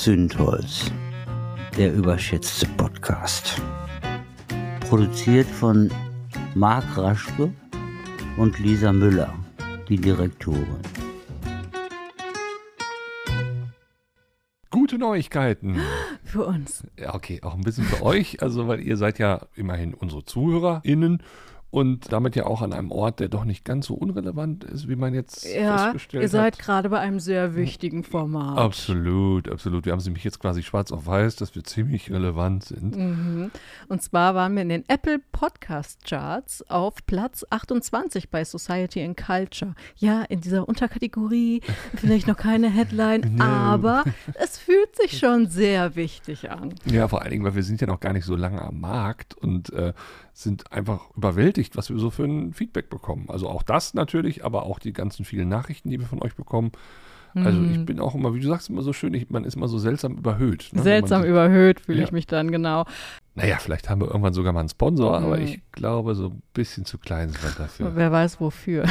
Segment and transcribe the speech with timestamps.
[0.00, 0.90] Zündholz,
[1.76, 3.60] der überschätzte Podcast.
[4.88, 5.92] Produziert von
[6.54, 7.52] Marc Raschke
[8.38, 9.34] und Lisa Müller,
[9.90, 10.78] die Direktorin.
[14.70, 15.78] Gute Neuigkeiten.
[16.24, 16.82] Für uns.
[16.98, 21.22] Ja, okay, auch ein bisschen für euch, also weil ihr seid ja immerhin unsere ZuhörerInnen
[21.70, 24.96] und damit ja auch an einem Ort, der doch nicht ganz so unrelevant ist, wie
[24.96, 26.58] man jetzt Ja, festgestellt ihr seid hat.
[26.64, 28.58] gerade bei einem sehr wichtigen Format.
[28.58, 29.84] Absolut, absolut.
[29.84, 32.96] Wir haben sie mich jetzt quasi schwarz auf weiß, dass wir ziemlich relevant sind.
[32.96, 33.50] Mhm.
[33.88, 39.16] Und zwar waren wir in den Apple Podcast Charts auf Platz 28 bei Society and
[39.16, 39.74] Culture.
[39.96, 41.60] Ja, in dieser Unterkategorie
[41.96, 43.44] vielleicht noch keine Headline, No.
[43.44, 44.04] aber
[44.42, 46.74] es fühlt sich schon sehr wichtig an.
[46.84, 49.34] Ja, vor allen Dingen, weil wir sind ja noch gar nicht so lange am Markt
[49.34, 49.92] und äh,
[50.42, 53.26] sind einfach überwältigt, was wir so für ein Feedback bekommen.
[53.28, 56.72] Also auch das natürlich, aber auch die ganzen vielen Nachrichten, die wir von euch bekommen.
[57.32, 59.68] Also ich bin auch immer, wie du sagst, immer so schön, ich, man ist immer
[59.68, 60.70] so seltsam überhöht.
[60.72, 62.04] ne, Seltsam so- überhöht fühle Ja.
[62.04, 62.86] ich mich dann, genau.
[63.36, 65.42] Naja, vielleicht haben wir irgendwann sogar mal einen Sponsor, aber Mhm.
[65.44, 68.84] ich glaube, so ein bisschen zu klein sind wir dafür Wer weiß wofür.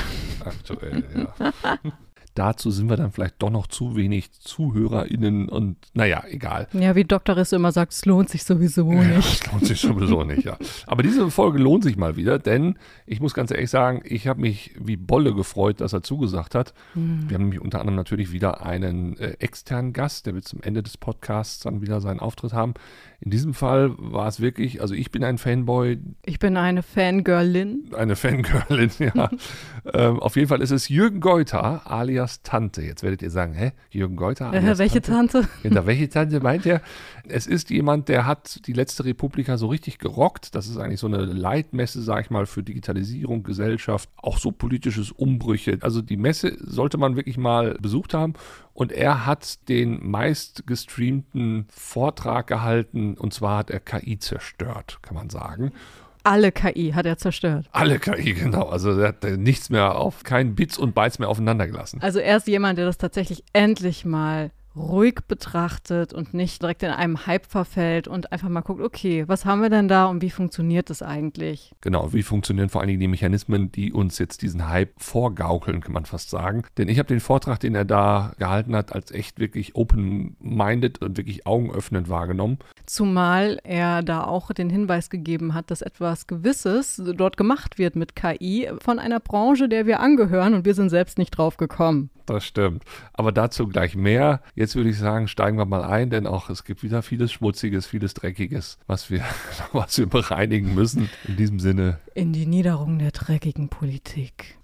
[0.45, 1.03] aktuell.
[1.13, 1.51] Ja.
[2.39, 6.69] Dazu sind wir dann vielleicht doch noch zu wenig ZuhörerInnen und naja, egal.
[6.71, 7.35] Ja, wie Dr.
[7.35, 9.43] Risse immer sagt, es lohnt sich sowieso Ja, nicht.
[9.43, 10.57] das lohnt sich sowieso nicht, ja.
[10.87, 14.39] Aber diese Folge lohnt sich mal wieder, denn ich muss ganz ehrlich sagen, ich habe
[14.39, 16.73] mich wie Bolle gefreut, dass er zugesagt hat.
[16.93, 20.81] Wir haben nämlich unter anderem natürlich wieder einen äh, externen Gast, der wird zum Ende
[20.81, 22.73] des Podcasts dann wieder seinen Auftritt haben.
[23.21, 27.89] In diesem Fall war es wirklich, also ich bin ein Fanboy, Ich bin eine Fangirlin.
[27.95, 29.29] eine Fangirlin, ja.
[29.93, 32.81] ähm, auf jeden Fall ist es Jürgen Geuter alias Tante.
[32.81, 35.47] Jetzt werdet ihr sagen, hä, Jürgen Geuter Äh, alias welche Tante?
[35.63, 36.81] Hinter welche Tante meint er?
[37.29, 40.55] Es ist jemand, der hat die letzte Republika so richtig gerockt.
[40.55, 45.11] Das ist eigentlich so eine Leitmesse, sag ich mal, für Digitalisierung, Gesellschaft, auch so politisches
[45.11, 45.77] Umbrüche.
[45.81, 48.33] Also die Messe sollte man wirklich mal besucht haben.
[48.73, 55.15] Und er hat den meist gestreamten Vortrag gehalten und zwar hat er KI zerstört, kann
[55.15, 55.71] man sagen.
[56.23, 57.67] Alle KI hat er zerstört.
[57.71, 58.63] Alle KI, genau.
[58.63, 62.01] Also er hat nichts mehr auf, kein Bits und Bytes mehr aufeinander gelassen.
[62.01, 66.89] Also er ist jemand, der das tatsächlich endlich mal ruhig betrachtet und nicht direkt in
[66.89, 70.29] einem Hype verfällt und einfach mal guckt, okay, was haben wir denn da und wie
[70.29, 71.73] funktioniert das eigentlich?
[71.81, 75.93] Genau, wie funktionieren vor allen Dingen die Mechanismen, die uns jetzt diesen Hype vorgaukeln, kann
[75.93, 76.63] man fast sagen.
[76.77, 81.17] Denn ich habe den Vortrag, den er da gehalten hat, als echt wirklich open-minded und
[81.17, 82.59] wirklich augenöffnend wahrgenommen.
[82.85, 88.15] Zumal er da auch den Hinweis gegeben hat, dass etwas Gewisses dort gemacht wird mit
[88.15, 92.09] KI von einer Branche, der wir angehören und wir sind selbst nicht drauf gekommen.
[92.29, 92.83] Das stimmt.
[93.13, 94.41] Aber dazu gleich mehr.
[94.53, 97.87] Jetzt würde ich sagen, steigen wir mal ein, denn auch es gibt wieder vieles Schmutziges,
[97.87, 99.23] vieles Dreckiges, was wir,
[99.73, 101.09] was wir bereinigen müssen.
[101.27, 104.59] In diesem Sinne, In die Niederung der dreckigen Politik.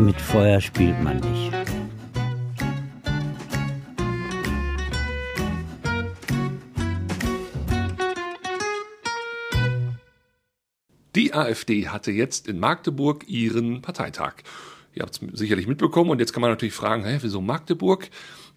[0.00, 1.53] Mit Feuer spielt man nicht.
[11.14, 14.34] Die AfD hatte jetzt in Magdeburg ihren Parteitag.
[14.94, 18.10] Ihr habt es sicherlich mitbekommen und jetzt kann man natürlich fragen, hä, wieso Magdeburg?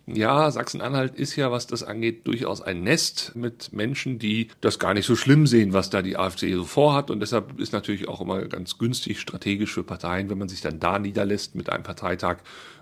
[0.07, 4.93] Ja, Sachsen-Anhalt ist ja, was das angeht, durchaus ein Nest mit Menschen, die das gar
[4.93, 7.11] nicht so schlimm sehen, was da die AfD so vorhat.
[7.11, 10.79] Und deshalb ist natürlich auch immer ganz günstig strategisch für Parteien, wenn man sich dann
[10.79, 12.37] da niederlässt mit einem Parteitag,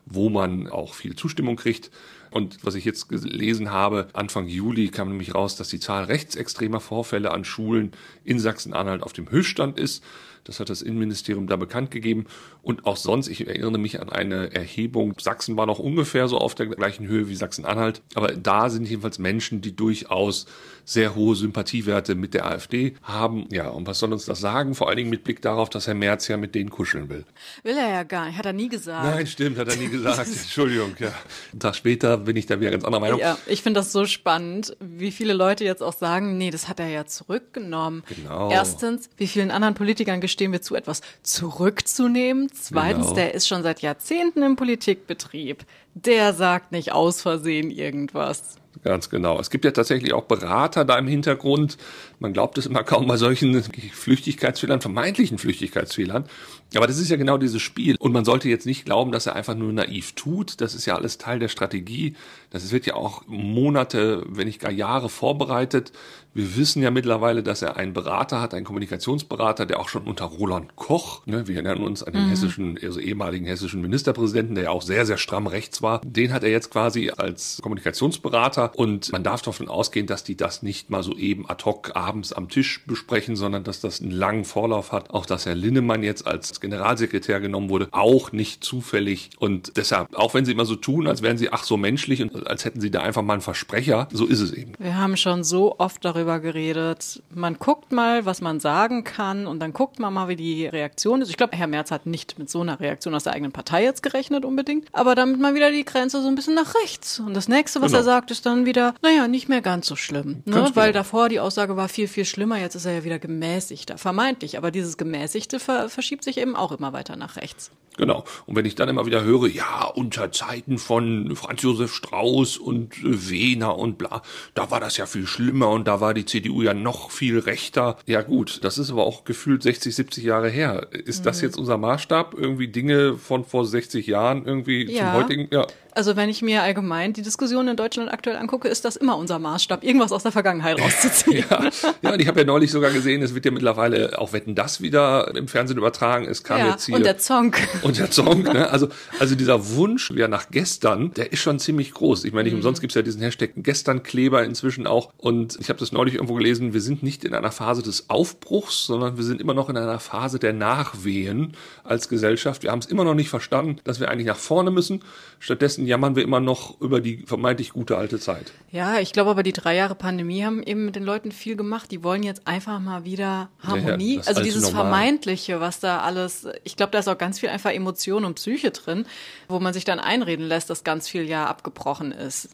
[0.05, 1.89] wo man auch viel Zustimmung kriegt.
[2.35, 6.81] Und was ich jetzt gelesen habe, Anfang Juli kam nämlich raus, dass die Zahl rechtsextremer
[6.81, 7.93] Vorfälle an Schulen
[8.25, 10.03] in Sachsen-Anhalt auf dem Höchststand ist.
[10.43, 12.25] Das hat das Innenministerium da bekannt gegeben.
[12.61, 15.15] Und auch sonst, ich erinnere mich an eine Erhebung.
[15.19, 18.01] Sachsen war noch ungefähr so auf der gleichen Höhe wie Sachsen-Anhalt.
[18.13, 20.45] Aber da sind jedenfalls Menschen, die durchaus
[20.85, 23.47] sehr hohe Sympathiewerte mit der AfD haben.
[23.51, 24.75] Ja, und was soll uns das sagen?
[24.75, 27.25] Vor allen Dingen mit Blick darauf, dass Herr Merz ja mit denen kuscheln will.
[27.63, 29.03] Will er ja gar nicht, hat er nie gesagt.
[29.03, 30.19] Nein, stimmt, hat er nie gesagt.
[30.27, 31.11] Entschuldigung, ja.
[31.51, 33.19] Einen Tag später bin ich da wieder ganz anderer Meinung.
[33.19, 36.79] Ja, ich finde das so spannend, wie viele Leute jetzt auch sagen, nee, das hat
[36.79, 38.03] er ja zurückgenommen.
[38.15, 38.51] Genau.
[38.51, 42.49] Erstens, wie vielen anderen Politikern gestehen wir zu, etwas zurückzunehmen.
[42.53, 43.15] Zweitens, Genau.
[43.15, 45.63] der ist schon seit Jahrzehnten im Politikbetrieb.
[45.93, 48.55] Der sagt nicht aus Versehen irgendwas.
[48.83, 49.39] Ganz genau.
[49.39, 51.77] Es gibt ja tatsächlich auch Berater da im Hintergrund.
[52.19, 56.25] Man glaubt es immer kaum bei solchen Flüchtigkeitsfehlern, vermeintlichen Flüchtigkeitsfehlern.
[56.73, 57.95] Aber das ist ja genau dieses Spiel.
[57.99, 60.59] Und man sollte jetzt nicht glauben, dass er einfach nur naiv tut.
[60.61, 62.15] Das ist ja alles Teil der Strategie.
[62.49, 65.91] Das wird ja auch Monate, wenn nicht gar Jahre vorbereitet.
[66.35, 70.25] Wir wissen ja mittlerweile, dass er einen Berater hat, einen Kommunikationsberater, der auch schon unter
[70.25, 74.69] Roland Koch, ne, wir erinnern uns an den hessischen, also ehemaligen hessischen Ministerpräsidenten, der ja
[74.71, 79.23] auch sehr, sehr stramm rechts war, den hat er jetzt quasi als Kommunikationsberater und man
[79.23, 82.85] darf davon ausgehen, dass die das nicht mal so eben ad hoc abends am Tisch
[82.85, 85.11] besprechen, sondern dass das einen langen Vorlauf hat.
[85.11, 89.29] Auch dass Herr Linnemann jetzt als Generalsekretär genommen wurde, auch nicht zufällig.
[89.39, 92.47] Und deshalb, auch wenn sie immer so tun, als wären sie ach so menschlich und
[92.47, 94.73] als hätten sie da einfach mal einen Versprecher, so ist es eben.
[94.79, 97.21] Wir haben schon so oft darüber geredet.
[97.33, 101.21] Man guckt mal, was man sagen kann und dann guckt man mal, wie die Reaktion
[101.21, 101.29] ist.
[101.29, 104.03] Ich glaube, Herr Merz hat nicht mit so einer Reaktion aus der eigenen Partei jetzt
[104.03, 107.19] gerechnet unbedingt, aber damit mal wieder die Grenze so ein bisschen nach rechts.
[107.19, 108.01] Und das nächste, was Genau.
[108.01, 110.43] er sagt, ist dann wieder, naja, nicht mehr ganz so schlimm.
[110.45, 110.69] Ne?
[110.73, 110.99] Weil genau.
[110.99, 114.57] davor die Aussage war viel, viel schlimmer, jetzt ist er ja wieder gemäßigter, vermeintlich.
[114.57, 117.71] Aber dieses Gemäßigte ver verschiebt sich eben auch immer weiter nach rechts.
[117.97, 118.25] Genau.
[118.45, 122.91] Und wenn ich dann immer wieder höre, ja, unter Zeiten von Franz Josef Strauß und
[122.97, 124.21] äh, Wehner und bla,
[124.53, 127.95] da war das ja viel schlimmer und da war die CDU ja noch viel rechter.
[128.05, 130.87] Ja gut, das ist aber auch gefühlt 60, 70 Jahre her.
[130.91, 131.23] Ist Mhm.
[131.23, 132.33] das jetzt unser Maßstab?
[132.37, 135.05] Irgendwie Dinge von vor 60 Jahren irgendwie Ja.
[135.05, 135.47] zum heutigen?
[135.51, 135.65] Ja.
[135.97, 139.39] Also wenn ich mir allgemein die Diskussion in Deutschland aktuell angucke, ist das immer unser
[139.39, 141.45] Maßstab, irgendwas aus der Vergangenheit rauszuziehen.
[141.49, 141.69] Ja,
[142.01, 144.81] ja, und ich habe ja neulich sogar gesehen, es wird ja mittlerweile auch Wetten das
[144.81, 146.25] wieder im Fernsehen übertragen.
[146.35, 147.59] Es kam Ja, jetzt hier und der Zonk.
[147.83, 148.69] Und der Song, ne?
[148.69, 148.89] also,
[149.19, 152.25] also dieser Wunsch ja nach gestern, der ist schon ziemlich groß.
[152.25, 152.59] Ich meine, nicht Mhm.
[152.59, 155.11] umsonst gibt's ja diesen Hashtag Gestern-Kleber inzwischen auch.
[155.17, 158.85] Und ich habe das neulich irgendwo gelesen, wir sind nicht in einer Phase des Aufbruchs,
[158.85, 161.53] sondern wir sind immer noch in einer Phase der Nachwehen
[161.83, 162.63] als Gesellschaft.
[162.63, 165.01] Wir haben es immer noch nicht verstanden, dass wir eigentlich nach vorne müssen.
[165.39, 168.51] Stattdessen jammern wir immer noch über die vermeintlich gute alte Zeit.
[168.71, 171.91] Ja, ich glaube aber die drei Jahre Pandemie haben eben mit den Leuten viel gemacht.
[171.91, 174.17] Die wollen jetzt einfach mal wieder Harmonie.
[174.17, 174.81] das also alte dieses Normal.
[174.83, 178.71] Vermeintliche, was da alles, ich glaube, da ist auch ganz viel einfach Emotion und Psyche
[178.71, 179.05] drin,
[179.47, 182.49] wo man sich dann einreden lässt, dass ganz viel ja abgebrochen ist.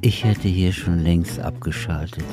[0.00, 2.24] Ich hätte hier schon längst abgeschaltet.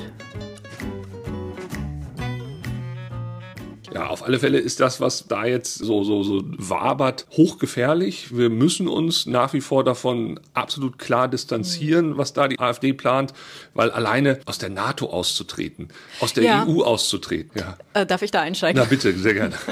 [3.94, 8.36] Ja, auf alle Fälle ist das, was da jetzt so, so, so wabert, hochgefährlich.
[8.36, 13.34] Wir müssen uns nach wie vor davon absolut klar distanzieren, was da die AfD plant,
[13.74, 15.90] weil alleine aus der NATO auszutreten,
[16.22, 16.66] aus der Ja.
[16.66, 17.78] EU auszutreten, ja.
[17.94, 18.82] Äh, darf ich da einsteigen?
[18.82, 19.56] Na bitte, sehr gerne.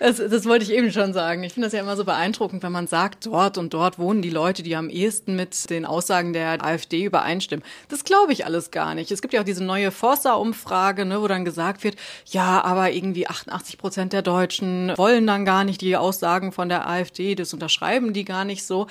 [0.00, 1.44] Das, das wollte ich eben schon sagen.
[1.44, 4.30] Ich finde das ja immer so beeindruckend, wenn man sagt, dort und dort wohnen die
[4.30, 7.62] Leute, die am ehesten mit den Aussagen der AfD übereinstimmen.
[7.90, 9.10] Das glaube ich alles gar nicht.
[9.10, 13.28] Es gibt ja auch diese neue Forsa-Umfrage, ne, wo dann gesagt wird, ja, aber irgendwie
[13.28, 18.14] 88 Prozent der Deutschen wollen dann gar nicht die Aussagen von der AfD, das unterschreiben
[18.14, 18.86] die gar nicht so.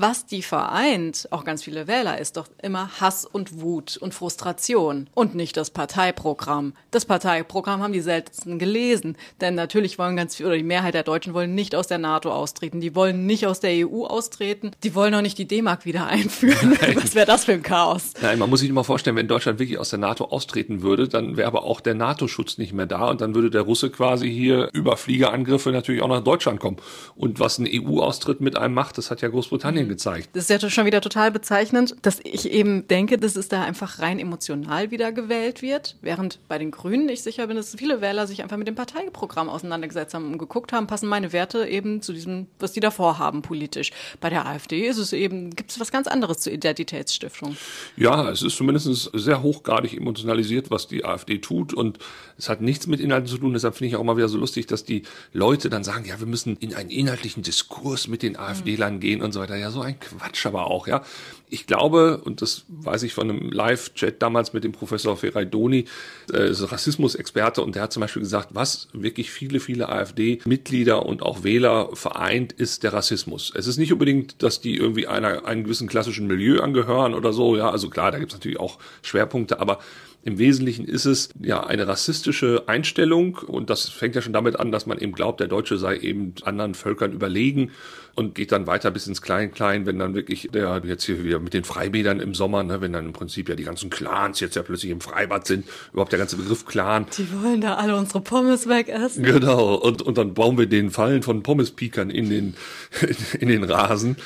[0.00, 5.10] Was die vereint, auch ganz viele Wähler, ist doch immer Hass und Wut und Frustration
[5.12, 6.74] und nicht das Parteiprogramm.
[6.92, 11.02] Das Parteiprogramm haben die seltensten gelesen, denn natürlich wollen ganz viele, oder die Mehrheit der
[11.02, 14.94] Deutschen wollen nicht aus der NATO austreten, die wollen nicht aus der EU austreten, die
[14.94, 16.78] wollen auch nicht die D-Mark wieder einführen.
[16.94, 18.12] Was wäre das für ein Chaos?
[18.22, 21.36] Nein, man muss sich mal vorstellen, wenn Deutschland wirklich aus der NATO austreten würde, dann
[21.36, 24.68] wäre aber auch der NATO-Schutz nicht mehr da und dann würde der Russe quasi hier
[24.72, 26.76] über Fliegerangriffe natürlich auch nach Deutschland kommen.
[27.16, 30.30] Und was ein EU-Austritt mit einem macht, das hat ja Großbritannien gezeigt.
[30.34, 33.98] Das ist ja schon wieder total bezeichnend, dass ich eben denke, dass es da einfach
[34.00, 38.26] rein emotional wieder gewählt wird, während bei den Grünen ich sicher bin, dass viele Wähler
[38.26, 42.12] sich einfach mit dem Parteiprogramm auseinandergesetzt haben und geguckt haben, passen meine Werte eben zu
[42.12, 43.90] diesem, was die davor haben politisch.
[44.20, 47.56] Bei der AfD ist es eben, gibt es was ganz anderes zur Identitätsstiftung.
[47.96, 51.98] Ja, es ist zumindest sehr hochgradig emotionalisiert, was die AfD tut und
[52.36, 53.52] es hat nichts mit Inhalten zu tun.
[53.52, 55.02] Deshalb finde ich auch mal wieder so lustig, dass die
[55.32, 59.32] Leute dann sagen, ja, wir müssen in einen inhaltlichen Diskurs mit den AfD-Lern gehen und
[59.32, 59.56] so weiter.
[59.56, 61.02] Ja, so ein Quatsch aber auch, ja.
[61.50, 65.86] Ich glaube, und das weiß ich von einem Live-Chat damals mit dem Professor Ferraidoni,
[66.32, 71.22] äh, ist Rassismusexperte, und der hat zum Beispiel gesagt, was wirklich viele, viele AfD-Mitglieder und
[71.22, 73.52] auch Wähler vereint, ist der Rassismus.
[73.54, 77.56] Es ist nicht unbedingt, dass die irgendwie einer, einem gewissen klassischen Milieu angehören oder so,
[77.56, 79.78] ja, also klar, da gibt es natürlich auch Schwerpunkte, aber
[80.24, 84.72] im Wesentlichen ist es ja eine rassistische Einstellung und das fängt ja schon damit an,
[84.72, 87.70] dass man eben glaubt, der Deutsche sei eben anderen Völkern überlegen
[88.18, 91.54] und geht dann weiter bis ins Klein-Klein, wenn dann wirklich der jetzt hier wieder mit
[91.54, 94.64] den Freibädern im Sommer, ne, wenn dann im Prinzip ja die ganzen Clans jetzt ja
[94.64, 97.06] plötzlich im Freibad sind, überhaupt der ganze Begriff Clan.
[97.16, 99.22] Die wollen da alle unsere Pommes wegessen.
[99.22, 102.54] Genau, und, und dann bauen wir den Fallen von Pommespiekern in den,
[103.38, 104.16] in den Rasen.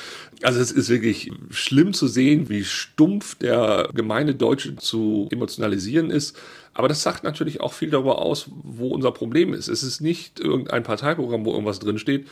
[0.43, 6.37] Also es ist wirklich schlimm zu sehen, wie stumpf der gemeine Deutsche zu emotionalisieren ist.
[6.73, 9.67] Aber das sagt natürlich auch viel darüber aus, wo unser Problem ist.
[9.67, 12.27] Es ist nicht irgendein Parteiprogramm, wo irgendwas drinsteht,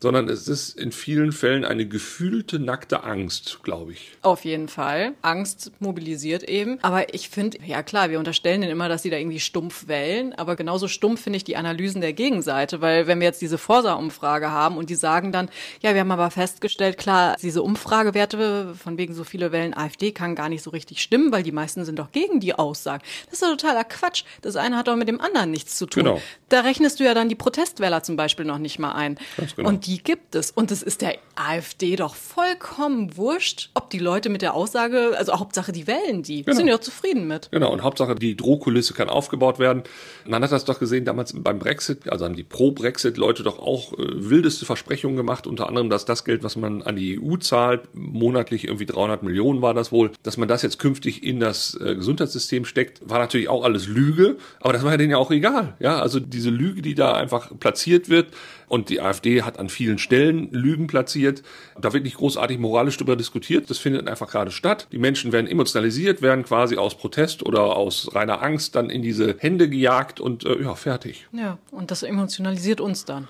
[0.00, 4.12] sondern es ist in vielen Fällen eine gefühlte nackte Angst, glaube ich.
[4.22, 5.14] Auf jeden Fall.
[5.22, 6.78] Angst mobilisiert eben.
[6.82, 10.34] Aber ich finde, ja klar, wir unterstellen denen immer, dass sie da irgendwie stumpf wählen.
[10.34, 12.80] Aber genauso stumpf finde ich die Analysen der Gegenseite.
[12.80, 15.48] Weil wenn wir jetzt diese Forsa-Umfrage haben und die sagen dann,
[15.80, 20.34] ja, wir haben aber festgestellt, klar, diese Umfragewerte von wegen so viele Wählen AfD kann
[20.34, 23.02] gar nicht so richtig stimmen, weil die meisten sind doch gegen die Aussagen.
[23.26, 24.24] Das ist doch totaler Quatsch.
[24.42, 26.04] Das eine hat doch mit dem anderen nichts zu tun.
[26.04, 26.22] Genau.
[26.48, 29.18] Da rechnest du ja dann die Protestwähler zum Beispiel noch nicht mal ein.
[29.56, 29.68] Genau.
[29.68, 30.50] Und die gibt es.
[30.50, 35.32] Und es ist der AfD doch vollkommen wurscht, ob die Leute mit der Aussage, also
[35.34, 36.44] Hauptsache die wählen die.
[36.44, 36.56] Genau.
[36.56, 37.50] Sind ja auch zufrieden mit.
[37.50, 39.82] Genau, und Hauptsache die Drohkulisse kann aufgebaut werden.
[40.24, 43.96] Man hat das doch gesehen damals beim Brexit, also haben die Pro-Brexit-Leute doch auch äh,
[43.98, 48.64] wildeste Versprechungen gemacht, unter anderem, dass das Geld, was man an die EU zahlt, monatlich
[48.64, 52.64] irgendwie 300 Millionen war das wohl, dass man das jetzt künftig in das äh, Gesundheitssystem
[52.64, 55.74] steckt, war natürlich auch alles Lüge, aber das war ja denen ja auch egal.
[55.80, 58.28] Ja, also diese Lüge, die da einfach platziert wird,
[58.68, 61.42] und die AfD hat an vielen Stellen Lügen platziert.
[61.80, 63.70] Da wird nicht großartig moralisch darüber diskutiert.
[63.70, 64.88] Das findet einfach gerade statt.
[64.90, 69.36] Die Menschen werden emotionalisiert, werden quasi aus Protest oder aus reiner Angst dann in diese
[69.38, 71.28] Hände gejagt und äh, ja, fertig.
[71.32, 73.28] Ja, und das emotionalisiert uns dann.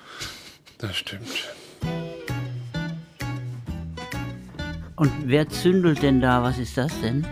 [0.78, 1.50] Das stimmt.
[4.96, 6.42] Und wer zündelt denn da?
[6.42, 7.26] Was ist das denn?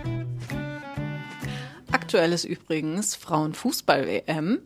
[1.90, 4.58] Aktuell ist übrigens Frauenfußball-WM.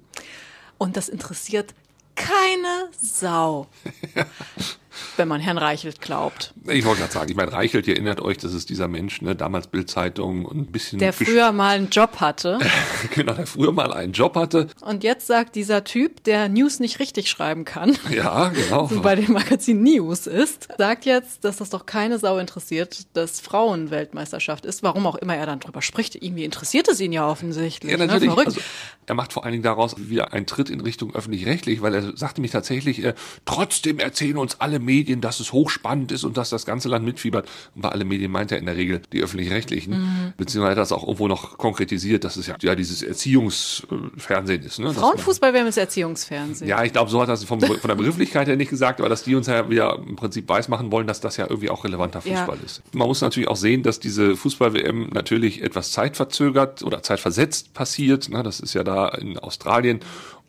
[0.78, 1.74] Und das interessiert
[2.14, 3.66] keine Sau.
[5.16, 6.54] wenn man Herrn Reichelt glaubt.
[6.68, 9.34] Ich wollte gerade sagen, ich meine, Reichelt, ihr erinnert euch, das ist dieser Mensch, ne,
[9.34, 10.98] damals Bildzeitung und ein bisschen.
[10.98, 12.58] Der früher mal einen Job hatte.
[13.14, 14.68] genau, der früher mal einen Job hatte.
[14.80, 17.96] Und jetzt sagt dieser Typ, der News nicht richtig schreiben kann.
[18.18, 18.88] Ja, genau.
[18.88, 23.38] so bei dem Magazin News ist, sagt jetzt, dass das doch keine Sau interessiert, dass
[23.38, 24.82] Frauenweltmeisterschaft ist.
[24.82, 26.16] Warum auch immer er dann drüber spricht.
[26.16, 27.92] Irgendwie interessiert es ihn ja offensichtlich.
[27.92, 28.24] Ja, natürlich.
[28.24, 28.30] Ne?
[28.30, 28.48] Verrückt.
[28.48, 28.60] Also,
[29.06, 32.40] er macht vor allen Dingen daraus wieder einen Tritt in Richtung öffentlich-rechtlich, weil er sagte
[32.40, 33.14] mich tatsächlich, äh,
[33.44, 37.46] trotzdem erzählen uns alle Medien, dass es hochspannend ist und dass das ganze Land mitfiebert.
[37.74, 40.32] Und bei alle Medien meint er in der Regel die öffentlich-rechtlichen, mhm.
[40.38, 44.78] beziehungsweise hat das auch irgendwo noch konkretisiert, dass es ja, ja dieses Erziehungsfernsehen ist.
[44.78, 44.94] Ne?
[44.94, 46.68] Frauenfußball wäre das Erziehungsfernsehen.
[46.68, 49.24] Ja, ich glaube, so hat er vom, von der Begrifflichkeit her nicht gesagt, aber dass
[49.24, 52.56] die uns ja wieder im Prinzip weismachen wollen, dass das ja irgendwie auch relevanter Fußball
[52.56, 52.64] ja.
[52.64, 52.82] ist.
[52.94, 58.30] Man muss natürlich auch sehen, dass diese Fußball-WM natürlich etwas zeitverzögert oder zeitversetzt passiert.
[58.30, 58.42] Ne?
[58.42, 60.00] Das ist ja da in Australien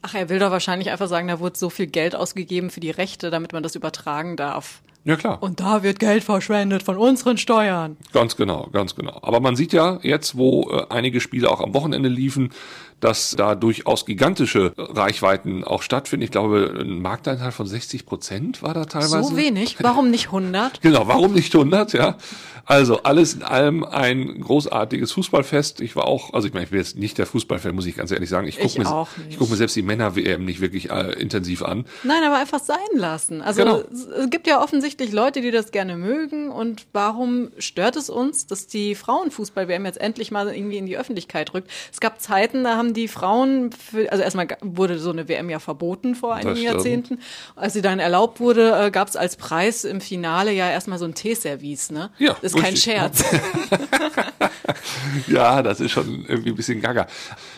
[0.02, 2.92] Ach, er will doch wahrscheinlich einfach sagen, da wurde so viel Geld ausgegeben für die
[2.92, 4.82] Rechte, damit man das übertragen darf.
[5.06, 5.42] Ja, klar.
[5.42, 7.98] Und da wird Geld verschwendet von unseren Steuern.
[8.12, 9.20] Ganz genau, ganz genau.
[9.22, 12.52] Aber man sieht ja jetzt, wo äh, einige Spiele auch am Wochenende liefen,
[13.00, 16.24] dass da durchaus gigantische Reichweiten auch stattfinden.
[16.24, 19.24] Ich glaube, ein Marktanteil von 60 Prozent war da teilweise.
[19.24, 19.78] So wenig?
[19.80, 20.82] Warum nicht 100?
[20.82, 22.18] genau, warum nicht 100, ja.
[22.70, 25.82] Also alles in allem ein großartiges Fußballfest.
[25.82, 28.12] Ich war auch, also ich meine, ich bin jetzt nicht der Fußballfan, muss ich ganz
[28.12, 28.48] ehrlich sagen.
[28.48, 31.86] Ich gucke mir, ich guck mir selbst die Männer-WM nicht wirklich äh, intensiv an.
[32.04, 33.42] Nein, aber einfach sein lassen.
[33.42, 33.84] Also genau.
[33.90, 36.50] es gibt ja offensichtlich Leute, die das gerne mögen.
[36.52, 41.56] Und warum stört es uns, dass die Frauenfußball-WM jetzt endlich mal irgendwie in die Öffentlichkeit
[41.56, 41.72] rückt?
[41.92, 45.60] Es gab Zeiten, da haben die Frauen, für, also erstmal wurde so eine WM ja
[45.60, 47.20] verboten vor einigen Jahrzehnten.
[47.56, 51.06] Als sie dann erlaubt wurde, äh, gab es als Preis im Finale ja erstmal so
[51.06, 52.12] ein Teeservice, ne?
[52.18, 52.36] Ja.
[52.42, 53.24] Das kein Scherz.
[55.28, 57.08] ja, das ist schon irgendwie ein bisschen gaga.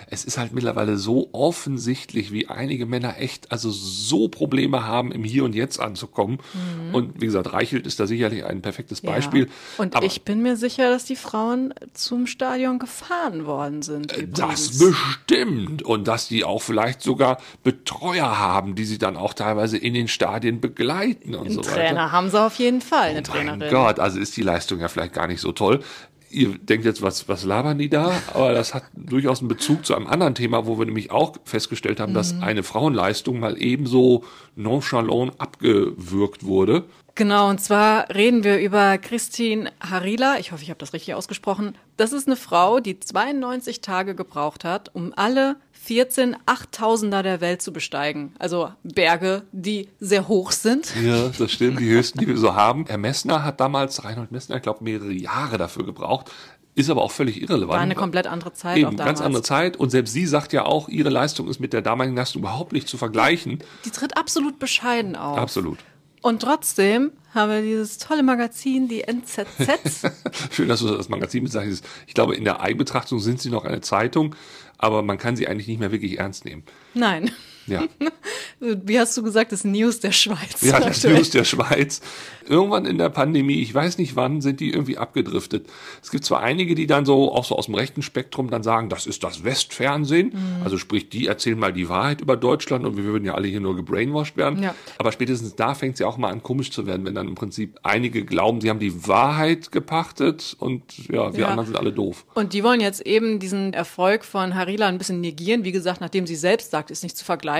[0.07, 5.23] Es ist halt mittlerweile so offensichtlich, wie einige Männer echt also so Probleme haben, im
[5.23, 6.39] Hier und Jetzt anzukommen.
[6.53, 6.95] Mhm.
[6.95, 9.45] Und wie gesagt, Reichelt ist da sicherlich ein perfektes Beispiel.
[9.45, 9.51] Ja.
[9.77, 14.11] Und Aber ich bin mir sicher, dass die Frauen zum Stadion gefahren worden sind.
[14.11, 14.37] Übrigens.
[14.37, 15.83] Das bestimmt.
[15.83, 20.07] Und dass die auch vielleicht sogar Betreuer haben, die sie dann auch teilweise in den
[20.07, 21.87] Stadien begleiten und Ein so Trainer weiter.
[21.87, 23.69] Trainer haben sie auf jeden Fall, eine oh Trainerin.
[23.69, 25.81] Gott, also ist die Leistung ja vielleicht gar nicht so toll.
[26.31, 28.11] Ihr denkt jetzt, was, was labern die da?
[28.33, 31.99] Aber das hat durchaus einen Bezug zu einem anderen Thema, wo wir nämlich auch festgestellt
[31.99, 32.15] haben, mhm.
[32.15, 34.23] dass eine Frauenleistung mal ebenso
[34.55, 36.85] nonchalant abgewürgt wurde.
[37.15, 40.39] Genau, und zwar reden wir über Christine Harila.
[40.39, 41.77] Ich hoffe, ich habe das richtig ausgesprochen.
[41.97, 47.61] Das ist eine Frau, die 92 Tage gebraucht hat, um alle 14 Achttausender der Welt
[47.61, 48.33] zu besteigen.
[48.37, 50.93] Also Berge, die sehr hoch sind.
[51.03, 52.85] Ja, das stimmt, die höchsten, die wir so haben.
[52.87, 56.29] Herr Messner hat damals, Reinhold Messner, ich glaube, mehrere Jahre dafür gebraucht.
[56.75, 57.73] Ist aber auch völlig irrelevant.
[57.73, 59.75] War eine komplett andere Zeit Eben, ganz andere Zeit.
[59.75, 62.87] Und selbst sie sagt ja auch, ihre Leistung ist mit der damaligen Leistung überhaupt nicht
[62.87, 63.59] zu vergleichen.
[63.83, 65.37] Die tritt absolut bescheiden auf.
[65.37, 65.79] Absolut.
[66.21, 70.11] Und trotzdem haben wir dieses tolle Magazin, die NZZ.
[70.51, 71.85] Schön, dass du das Magazin bezeichnest.
[72.05, 74.35] Ich glaube, in der Eigenbetrachtung sind sie noch eine Zeitung,
[74.77, 76.63] aber man kann sie eigentlich nicht mehr wirklich ernst nehmen.
[76.93, 77.31] Nein.
[77.67, 77.83] Ja.
[78.59, 80.61] Wie hast du gesagt, das News der Schweiz?
[80.61, 82.01] Ja, das News der Schweiz.
[82.47, 85.67] Irgendwann in der Pandemie, ich weiß nicht wann, sind die irgendwie abgedriftet.
[86.01, 88.89] Es gibt zwar einige, die dann so, auch so aus dem rechten Spektrum, dann sagen,
[88.89, 90.27] das ist das Westfernsehen.
[90.27, 90.63] Mhm.
[90.63, 93.61] Also sprich, die erzählen mal die Wahrheit über Deutschland und wir würden ja alle hier
[93.61, 94.61] nur gebrainwashed werden.
[94.61, 94.75] Ja.
[94.97, 97.35] Aber spätestens da fängt es ja auch mal an, komisch zu werden, wenn dann im
[97.35, 101.47] Prinzip einige glauben, sie haben die Wahrheit gepachtet und ja, wir ja.
[101.47, 102.25] anderen sind alle doof.
[102.33, 105.63] Und die wollen jetzt eben diesen Erfolg von Harila ein bisschen negieren.
[105.63, 107.50] Wie gesagt, nachdem sie selbst sagt, ist nicht zu vergleichen.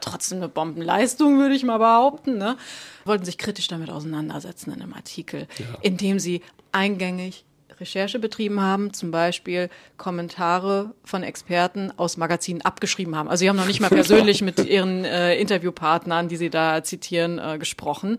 [0.00, 2.36] Trotzdem eine Bombenleistung, würde ich mal behaupten.
[2.36, 2.56] Ne?
[3.04, 5.64] Wollten sich kritisch damit auseinandersetzen in einem Artikel, Ja.
[5.80, 7.45] in dem sie eingängig
[7.78, 13.28] Recherche betrieben haben, zum Beispiel Kommentare von Experten aus Magazinen abgeschrieben haben.
[13.28, 17.38] Also sie haben noch nicht mal persönlich mit ihren äh, Interviewpartnern, die sie da zitieren,
[17.38, 18.18] äh, gesprochen.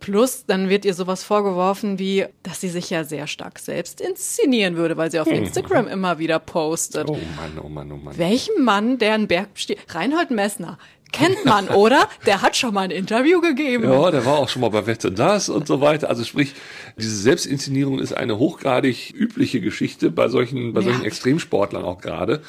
[0.00, 4.76] Plus, dann wird ihr sowas vorgeworfen wie, dass sie sich ja sehr stark selbst inszenieren
[4.76, 7.08] würde, weil sie auf Instagram immer wieder postet.
[7.08, 8.18] Oh Mann, oh Mann, oh Mann.
[8.18, 9.78] Welchen Mann, der einen Berg besteht?
[9.94, 10.78] Reinhold Messner.
[11.12, 12.08] Kennt man, oder?
[12.26, 13.84] Der hat schon mal ein Interview gegeben.
[13.84, 16.08] Ja, der war auch schon mal bei Wette das und so weiter.
[16.08, 16.54] Also sprich,
[16.96, 20.86] diese Selbstinszenierung ist eine hochgradig übliche Geschichte bei solchen, bei Ja.
[20.86, 22.40] solchen Extremsportlern auch gerade.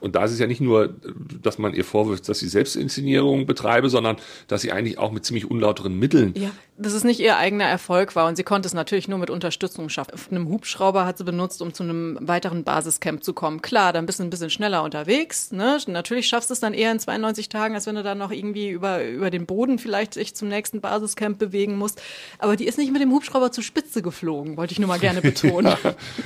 [0.00, 0.94] Und da ist es ja nicht nur,
[1.42, 4.16] dass man ihr vorwirft, dass sie Selbstinszenierung betreibe, sondern
[4.48, 6.50] dass sie eigentlich auch mit ziemlich unlauteren Mitteln Ja,
[6.80, 9.88] dass es nicht ihr eigener Erfolg war und sie konnte es natürlich nur mit Unterstützung
[9.88, 10.12] schaffen.
[10.14, 13.60] Auf einem Hubschrauber hat sie benutzt, um zu einem weiteren Basiscamp zu kommen.
[13.62, 15.52] Klar, dann bist du ein bisschen schneller unterwegs.
[15.52, 15.78] Ne?
[15.88, 18.70] Natürlich schaffst du es dann eher in 92 Tagen, als wenn du dann noch irgendwie
[18.70, 22.00] über, über den Boden vielleicht sich zum nächsten Basiscamp bewegen musst.
[22.38, 25.20] Aber die ist nicht mit dem Hubschrauber zur Spitze geflogen, wollte ich nur mal gerne
[25.22, 25.74] betonen.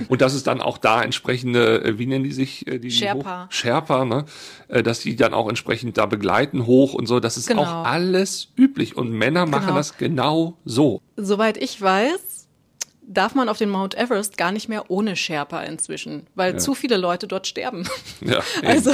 [0.09, 2.67] Und dass es dann auch da entsprechende, äh, wie nennen die sich?
[2.67, 3.47] äh, Die Sherpa.
[3.51, 4.25] Sherpa, ne?
[4.69, 7.19] Äh, Dass die dann auch entsprechend da begleiten hoch und so.
[7.19, 7.63] Das ist Genau.
[7.63, 8.97] auch alles üblich.
[8.97, 9.77] Und Männer machen Genau.
[9.77, 11.01] das genau so.
[11.17, 12.35] Soweit ich weiß,
[13.07, 16.97] darf man auf den Mount Everest gar nicht mehr ohne Sherpa inzwischen, weil zu viele
[16.97, 17.87] Leute dort sterben.
[18.21, 18.41] Ja.
[18.63, 18.93] Also,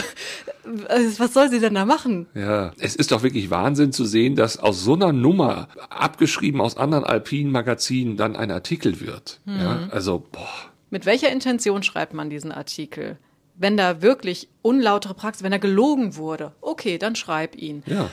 [0.88, 2.26] also, was soll sie denn da machen?
[2.34, 6.76] Ja, es ist doch wirklich Wahnsinn zu sehen, dass aus so einer Nummer, abgeschrieben aus
[6.76, 9.40] anderen alpinen Magazinen, dann ein Artikel wird.
[9.46, 10.48] Ja, also, boah.
[10.90, 13.18] Mit welcher Intention schreibt man diesen Artikel?
[13.56, 17.82] Wenn da wirklich unlautere Praxis, wenn da gelogen wurde, okay, dann schreib ihn.
[17.86, 18.10] Ja.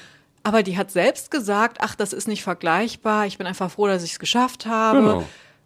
[0.47, 4.01] Aber die hat selbst gesagt, ach, das ist nicht vergleichbar, ich bin einfach froh, dass
[4.01, 4.99] ich es geschafft habe.
[4.99, 5.23] Genau.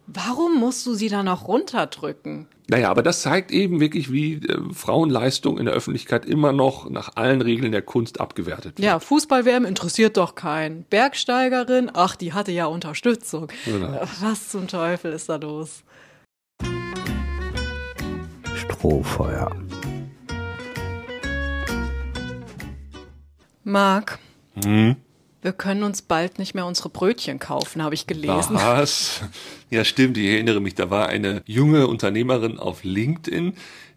[0.08, 2.48] Warum musst du sie dann noch runterdrücken?
[2.66, 7.14] Naja, aber das zeigt eben wirklich, wie äh, Frauenleistung in der Öffentlichkeit immer noch nach
[7.14, 8.80] allen Regeln der Kunst abgewertet wird.
[8.80, 10.82] Ja, Fußball-WM interessiert doch keinen.
[10.90, 13.52] Bergsteigerin, ach, die hatte ja Unterstützung.
[13.64, 14.00] Genau.
[14.20, 15.84] Was zum Teufel ist da los?
[18.56, 19.54] Strohfeuer.
[23.64, 24.18] Marc,
[24.62, 24.96] Hm?
[25.42, 28.54] wir können uns bald nicht mehr unsere Brötchen kaufen, habe ich gelesen.
[28.54, 29.20] Was?
[29.70, 33.54] Ja, stimmt, ich erinnere mich, da war eine junge Unternehmerin auf LinkedIn,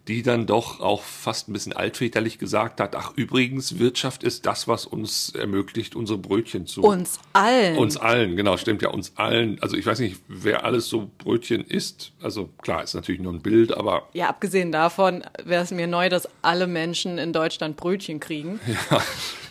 [0.08, 4.68] die dann doch auch fast ein bisschen altväterlich gesagt hat, ach übrigens, Wirtschaft ist das,
[4.68, 6.82] was uns ermöglicht, unsere Brötchen zu...
[6.82, 7.76] Uns allen.
[7.76, 9.60] Uns allen, genau, stimmt ja, uns allen.
[9.60, 12.12] Also ich weiß nicht, wer alles so Brötchen isst.
[12.22, 16.08] Also klar, ist natürlich nur ein Bild, aber Ja, abgesehen davon wäre es mir neu,
[16.08, 18.60] dass alle Menschen in Deutschland Brötchen kriegen.
[18.90, 19.02] ja,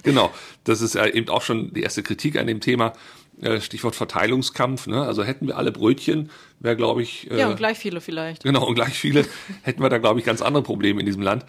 [0.04, 0.32] genau.
[0.64, 2.94] Das ist ja eben auch schon die erste Kritik an dem Thema.
[3.42, 4.88] Äh, Stichwort Verteilungskampf.
[4.88, 5.02] Ne?
[5.02, 8.44] Also hätten wir alle Brötchen, wäre, glaube ich, äh, Ja, und gleich viele vielleicht.
[8.44, 9.26] Genau, und gleich viele
[9.64, 11.46] hätten wir da, glaube ich, ganz andere Probleme in diesem Land.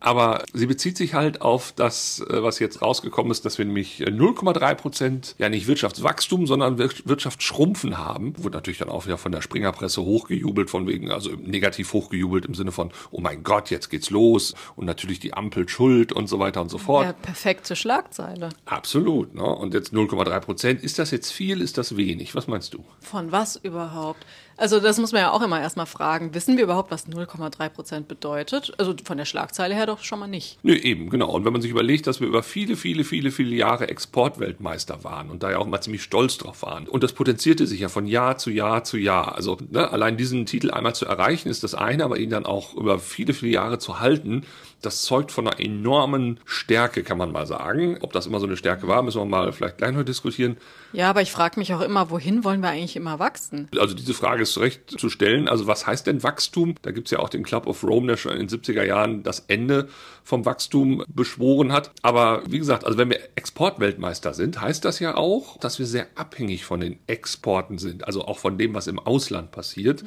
[0.00, 4.00] Aber sie bezieht sich halt auf das, äh, was jetzt rausgekommen ist, dass wir nämlich
[4.00, 8.32] äh, 0,3 Prozent, ja nicht Wirtschaftswachstum, sondern Wir- Wirtschaftsschrumpfen haben.
[8.42, 12.54] Wurde natürlich dann auch wieder von der Springerpresse hochgejubelt, von wegen, also negativ hochgejubelt im
[12.54, 16.38] Sinne von, oh mein Gott, jetzt geht's los und natürlich die Ampel schuld und so
[16.38, 17.04] weiter und so fort.
[17.04, 18.48] Ja, perfekte Schlagzeile.
[18.64, 19.34] Absolut.
[19.34, 19.42] Ne?
[19.44, 20.82] Und jetzt 0,3 Prozent.
[20.82, 22.34] Ist das jetzt viel, ist das wenig?
[22.34, 22.84] Was meinst du?
[23.00, 24.24] Von was überhaupt?
[24.60, 26.34] Also das muss man ja auch immer erstmal fragen.
[26.34, 28.74] Wissen wir überhaupt, was 0,3 Prozent bedeutet?
[28.76, 30.58] Also von der Schlagzeile her doch schon mal nicht.
[30.62, 31.30] Nö, eben, genau.
[31.30, 35.30] Und wenn man sich überlegt, dass wir über viele, viele, viele, viele Jahre Exportweltmeister waren
[35.30, 36.86] und da ja auch mal ziemlich stolz drauf waren.
[36.86, 39.34] Und das potenzierte sich ja von Jahr zu Jahr zu Jahr.
[39.34, 42.74] Also ne, allein diesen Titel einmal zu erreichen ist das eine, aber ihn dann auch
[42.74, 44.44] über viele, viele Jahre zu halten,
[44.82, 47.98] das zeugt von einer enormen Stärke, kann man mal sagen.
[48.00, 50.56] Ob das immer so eine Stärke war, müssen wir mal vielleicht gleich noch diskutieren.
[50.92, 53.68] Ja, aber ich frage mich auch immer, wohin wollen wir eigentlich immer wachsen?
[53.78, 55.48] Also diese Frage ist zu Recht zu stellen.
[55.48, 56.74] Also was heißt denn Wachstum?
[56.82, 59.44] Da gibt's ja auch den Club of Rome, der schon in den 70er Jahren das
[59.48, 59.88] Ende
[60.24, 61.92] vom Wachstum beschworen hat.
[62.02, 66.06] Aber wie gesagt, also wenn wir Exportweltmeister sind, heißt das ja auch, dass wir sehr
[66.14, 68.06] abhängig von den Exporten sind.
[68.06, 70.04] Also auch von dem, was im Ausland passiert.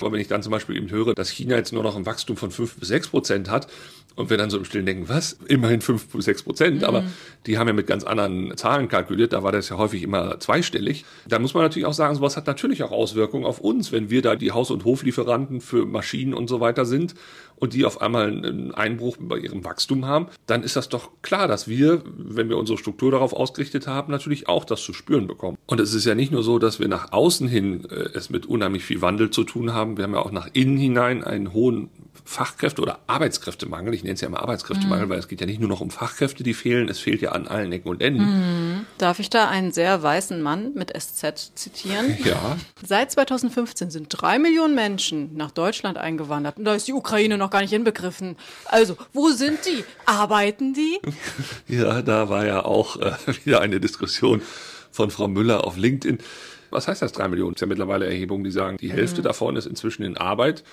[0.00, 2.36] Aber wenn ich dann zum Beispiel eben höre, dass China jetzt nur noch ein Wachstum
[2.36, 3.68] von 5 bis 6 Prozent hat
[4.16, 5.38] und wir dann so im Stillen denken, was?
[5.46, 7.04] Immerhin 5 bis 6 Prozent, aber
[7.46, 11.04] die haben ja mit ganz anderen Zahlen kalkuliert, da war das ja häufig immer zweistellig.
[11.28, 14.22] Da muss man natürlich auch sagen, sowas hat natürlich auch Auswirkungen auf uns, wenn wir
[14.22, 17.14] da die Haus- und Hoflieferanten für Maschinen und so weiter sind
[17.56, 21.48] und die auf einmal einen Einbruch bei ihrem Wachstum haben, dann ist das doch klar,
[21.48, 25.58] dass wir, wenn wir unsere Struktur darauf ausgerichtet haben, natürlich auch das zu spüren bekommen.
[25.66, 28.46] Und es ist ja nicht nur so, dass wir nach außen hin äh, es mit
[28.46, 31.90] unheimlich viel Wandel zu tun haben, wir haben ja auch nach innen hinein einen hohen
[32.24, 33.92] Fachkräfte- oder Arbeitskräftemangel.
[33.92, 36.42] Ich nenne es ja immer Arbeitskräftemangel, weil es geht ja nicht nur noch um Fachkräfte,
[36.42, 38.86] die fehlen, es fehlt ja an allen Ecken und Enden.
[38.98, 42.16] Darf ich da einen sehr weißen Mann mit SZ zitieren?
[42.24, 46.56] Ja, Seit 2015 sind drei Millionen Menschen nach Deutschland eingewandert.
[46.56, 48.36] Und da ist die Ukraine noch gar nicht inbegriffen.
[48.66, 49.84] Also, wo sind die?
[50.06, 51.00] Arbeiten die?
[51.68, 53.12] Ja, da war ja auch äh,
[53.44, 54.42] wieder eine Diskussion
[54.90, 56.18] von Frau Müller auf LinkedIn.
[56.70, 57.52] Was heißt das drei Millionen?
[57.52, 59.24] Es ist ja mittlerweile Erhebungen, die sagen, die Hälfte mhm.
[59.24, 60.64] davon ist inzwischen in Arbeit.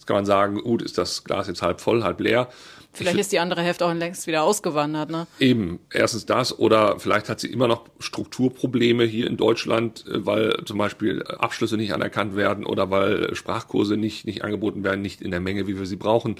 [0.00, 2.48] Jetzt kann man sagen, gut, ist das Glas jetzt halb voll, halb leer.
[2.94, 5.26] Vielleicht ist die andere Hälfte auch längst wieder ausgewandert, ne?
[5.38, 10.56] Eben, erstens das oder vielleicht hat sie immer noch Strukturprobleme hier in Deutschland, äh, weil
[10.64, 15.32] zum Beispiel Abschlüsse nicht anerkannt werden oder weil Sprachkurse nicht, nicht angeboten werden, nicht in
[15.32, 16.36] der Menge, wie wir sie brauchen.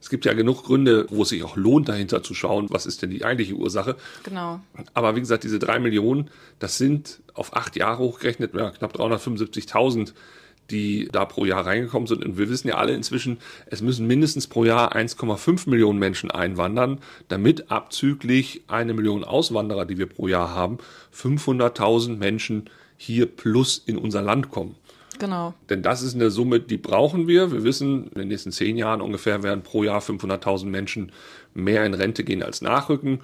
[0.00, 3.00] Es gibt ja genug Gründe, wo es sich auch lohnt, dahinter zu schauen, was ist
[3.00, 3.94] denn die eigentliche Ursache.
[4.24, 4.58] Genau.
[4.92, 10.14] Aber wie gesagt, diese drei Millionen, das sind auf acht Jahre hochgerechnet ja, knapp 375.000
[10.70, 12.24] die da pro Jahr reingekommen sind.
[12.24, 17.00] Und wir wissen ja alle inzwischen, es müssen mindestens pro Jahr 1,5 Millionen Menschen einwandern,
[17.28, 20.78] damit abzüglich eine Million Auswanderer, die wir pro Jahr haben,
[21.14, 24.76] 500.000 Menschen hier plus in unser Land kommen.
[25.18, 25.54] Genau.
[25.70, 27.52] Denn das ist eine Summe, die brauchen wir.
[27.52, 31.12] Wir wissen, in den nächsten zehn Jahren ungefähr werden pro Jahr 500.000 Menschen
[31.54, 33.20] mehr in Rente gehen als nachrücken.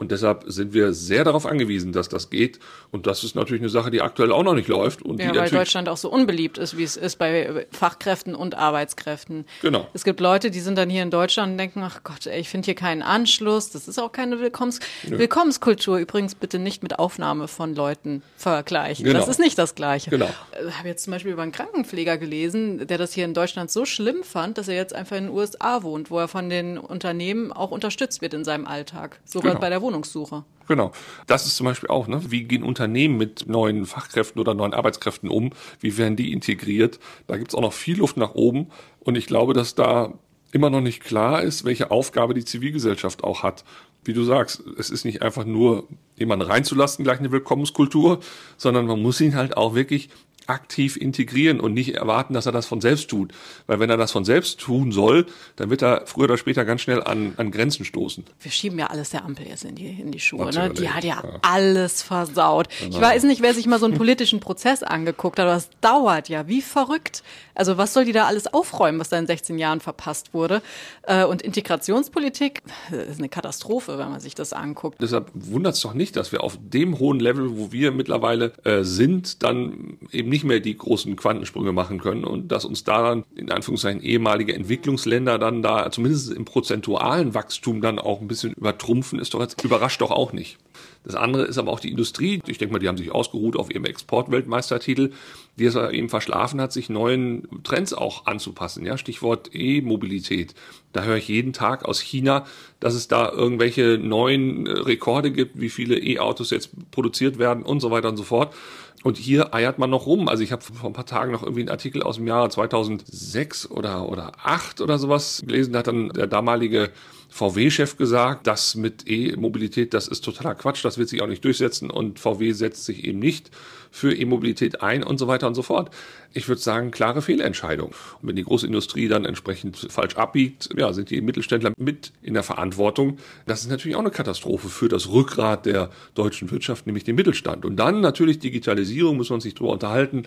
[0.00, 2.58] Und deshalb sind wir sehr darauf angewiesen, dass das geht.
[2.90, 5.02] Und das ist natürlich eine Sache, die aktuell auch noch nicht läuft.
[5.02, 9.44] Und ja, weil Deutschland auch so unbeliebt ist, wie es ist bei Fachkräften und Arbeitskräften.
[9.60, 9.88] Genau.
[9.92, 12.48] Es gibt Leute, die sind dann hier in Deutschland und denken, ach Gott, ey, ich
[12.48, 13.72] finde hier keinen Anschluss.
[13.72, 15.18] Das ist auch keine Willkommens Nö.
[15.18, 15.98] Willkommenskultur.
[15.98, 19.04] Übrigens bitte nicht mit Aufnahme von Leuten vergleichen.
[19.04, 19.18] Genau.
[19.18, 20.08] Das ist nicht das Gleiche.
[20.08, 20.30] Genau.
[20.52, 23.70] Ich äh, habe jetzt zum Beispiel über einen Krankenpfleger gelesen, der das hier in Deutschland
[23.70, 26.78] so schlimm fand, dass er jetzt einfach in den USA wohnt, wo er von den
[26.78, 29.20] Unternehmen auch unterstützt wird in seinem Alltag.
[29.26, 29.60] Sogar genau.
[29.60, 30.44] bei der Wohnungssuche.
[30.68, 30.92] Genau.
[31.26, 32.22] Das ist zum Beispiel auch, ne?
[32.28, 35.50] Wie gehen Unternehmen mit neuen Fachkräften oder neuen Arbeitskräften um?
[35.80, 37.00] Wie werden die integriert?
[37.26, 38.68] Da gibt es auch noch viel Luft nach oben.
[39.00, 40.14] Und ich glaube, dass da
[40.52, 43.64] immer noch nicht klar ist, welche Aufgabe die Zivilgesellschaft auch hat.
[44.04, 48.20] Wie du sagst, es ist nicht einfach nur jemanden reinzulassen, gleich eine Willkommenskultur,
[48.56, 50.08] sondern man muss ihn halt auch wirklich
[50.50, 53.32] aktiv integrieren und nicht erwarten, dass er das von selbst tut.
[53.66, 56.80] Weil wenn er das von selbst tun soll, dann wird er früher oder später ganz
[56.80, 58.24] schnell an, an Grenzen stoßen.
[58.40, 60.52] Wir schieben ja alles der Ampel jetzt in die, in die Schuhe.
[60.52, 60.70] Ne?
[60.70, 62.68] Die hat ja, ja, alles versaut.
[62.80, 62.96] Genau.
[62.96, 66.28] Ich weiß nicht, wer sich mal so einen politischen Prozess angeguckt hat, aber das dauert
[66.28, 67.22] ja wie verrückt.
[67.54, 70.62] Also was soll die da alles aufräumen, was da in 16 Jahren verpasst wurde?
[71.02, 75.00] Äh, und Integrationspolitik ist eine Katastrophe, wenn man sich das anguckt.
[75.00, 78.82] Deshalb wundert es doch nicht, dass wir auf dem hohen Level, wo wir mittlerweile äh,
[78.82, 83.50] sind, dann eben nicht mehr die großen Quantensprünge machen können und dass uns daran in
[83.50, 89.34] Anführungszeichen ehemalige Entwicklungsländer dann da zumindest im prozentualen Wachstum dann auch ein bisschen übertrumpfen, ist
[89.34, 90.58] doch jetzt überrascht doch auch nicht.
[91.04, 92.42] Das andere ist aber auch die Industrie.
[92.46, 95.12] Ich denke mal, die haben sich ausgeruht auf ihrem Exportweltmeistertitel,
[95.56, 98.84] die es eben verschlafen hat, sich neuen Trends auch anzupassen.
[98.84, 100.54] Ja, Stichwort E-Mobilität.
[100.92, 102.44] Da höre ich jeden Tag aus China,
[102.80, 107.90] dass es da irgendwelche neuen Rekorde gibt, wie viele E-Autos jetzt produziert werden und so
[107.90, 108.54] weiter und so fort.
[109.02, 110.28] Und hier eiert man noch rum.
[110.28, 113.70] Also ich habe vor ein paar Tagen noch irgendwie einen Artikel aus dem Jahre 2006
[113.70, 115.72] oder oder 8 oder sowas gelesen.
[115.72, 116.90] Da hat dann der damalige
[117.30, 121.90] VW-Chef gesagt, das mit E-Mobilität, das ist totaler Quatsch, das wird sich auch nicht durchsetzen
[121.90, 123.50] und VW setzt sich eben nicht
[123.90, 125.90] für E-Mobilität ein und so weiter und so fort.
[126.32, 127.94] Ich würde sagen, klare Fehlentscheidung.
[128.20, 132.42] Und wenn die Großindustrie dann entsprechend falsch abbiegt, ja, sind die Mittelständler mit in der
[132.42, 133.18] Verantwortung.
[133.46, 137.64] Das ist natürlich auch eine Katastrophe für das Rückgrat der deutschen Wirtschaft, nämlich den Mittelstand.
[137.64, 140.26] Und dann natürlich Digitalisierung, muss man sich drüber unterhalten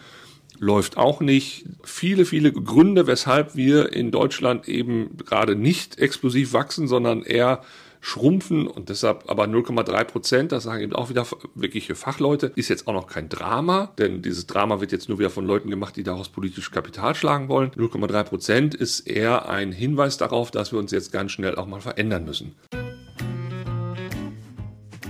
[0.63, 1.65] läuft auch nicht.
[1.84, 7.62] Viele, viele Gründe, weshalb wir in Deutschland eben gerade nicht explosiv wachsen, sondern eher
[7.99, 12.88] schrumpfen und deshalb aber 0,3 Prozent, das sagen eben auch wieder wirkliche Fachleute, ist jetzt
[12.88, 16.04] auch noch kein Drama, denn dieses Drama wird jetzt nur wieder von Leuten gemacht, die
[16.04, 17.71] daraus politisch Kapital schlagen wollen.
[17.71, 21.80] 0,3 Prozent ist eher ein Hinweis darauf, dass wir uns jetzt ganz schnell auch mal
[21.80, 22.56] verändern müssen.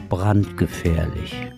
[0.10, 1.53] Brandgefährlich.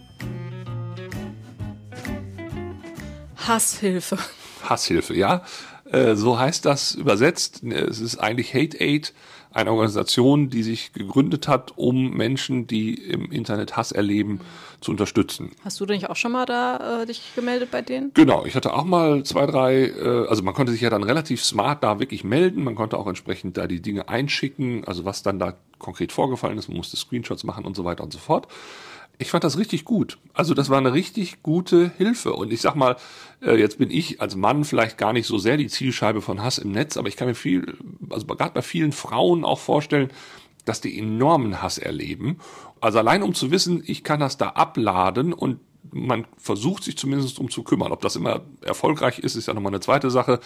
[3.47, 4.17] Hasshilfe.
[4.63, 5.43] Hasshilfe, ja.
[5.91, 7.63] Äh, so heißt das übersetzt.
[7.63, 9.13] Es ist eigentlich Hate Aid,
[9.55, 14.41] eine Organisation, die sich gegründet hat, um Menschen, die im Internet Hass erleben,
[14.81, 15.51] zu unterstützen.
[15.63, 18.11] Hast du dich auch schon mal da äh, dich gemeldet bei denen?
[18.13, 21.43] Genau, ich hatte auch mal zwei, drei, äh, also man konnte sich ja dann relativ
[21.43, 25.39] smart da wirklich melden, man konnte auch entsprechend da die Dinge einschicken, also was dann
[25.39, 28.47] da konkret vorgefallen ist, man musste Screenshots machen und so weiter und so fort
[29.17, 30.17] ich fand das richtig gut.
[30.33, 32.33] Also das war eine richtig gute Hilfe.
[32.33, 32.97] Und ich sag mal,
[33.41, 36.57] äh, jetzt bin ich als Mann vielleicht gar nicht so sehr die Zielscheibe von Hass
[36.57, 37.77] im Netz, aber ich kann mir viel,
[38.09, 40.09] also gerade bei vielen Frauen auch vorstellen,
[40.65, 42.39] dass die enormen Hass erleben.
[42.81, 45.59] Also allein um zu wissen, ich kann das da abladen und
[45.91, 47.91] man versucht sich zumindest um zu kümmern.
[47.91, 50.39] Ob das immer erfolgreich ist, ist ja nochmal eine zweite Sache,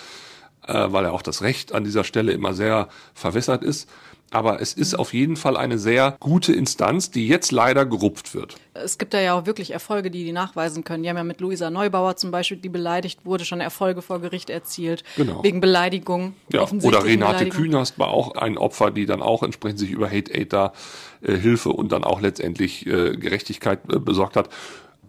[0.68, 3.90] äh, weil ja auch das Recht an dieser Stelle immer sehr verwässert ist
[4.32, 8.56] aber es ist auf jeden Fall eine sehr gute Instanz, die jetzt leider gerupft wird.
[8.74, 11.04] Es gibt da ja auch wirklich Erfolge, die die nachweisen können.
[11.04, 14.50] Die haben ja mit Luisa Neubauer zum Beispiel, die beleidigt wurde, schon Erfolge vor Gericht
[14.50, 15.04] erzielt.
[15.18, 15.44] Genau.
[15.44, 16.34] Wegen Beleidigung.
[16.52, 20.34] Ja, oder Renate Künast war auch ein Opfer, die dann auch entsprechend sich über Hate
[20.34, 20.74] Aid da
[21.22, 24.50] äh, Hilfe und dann auch letztendlich äh, Gerechtigkeit äh, besorgt hat.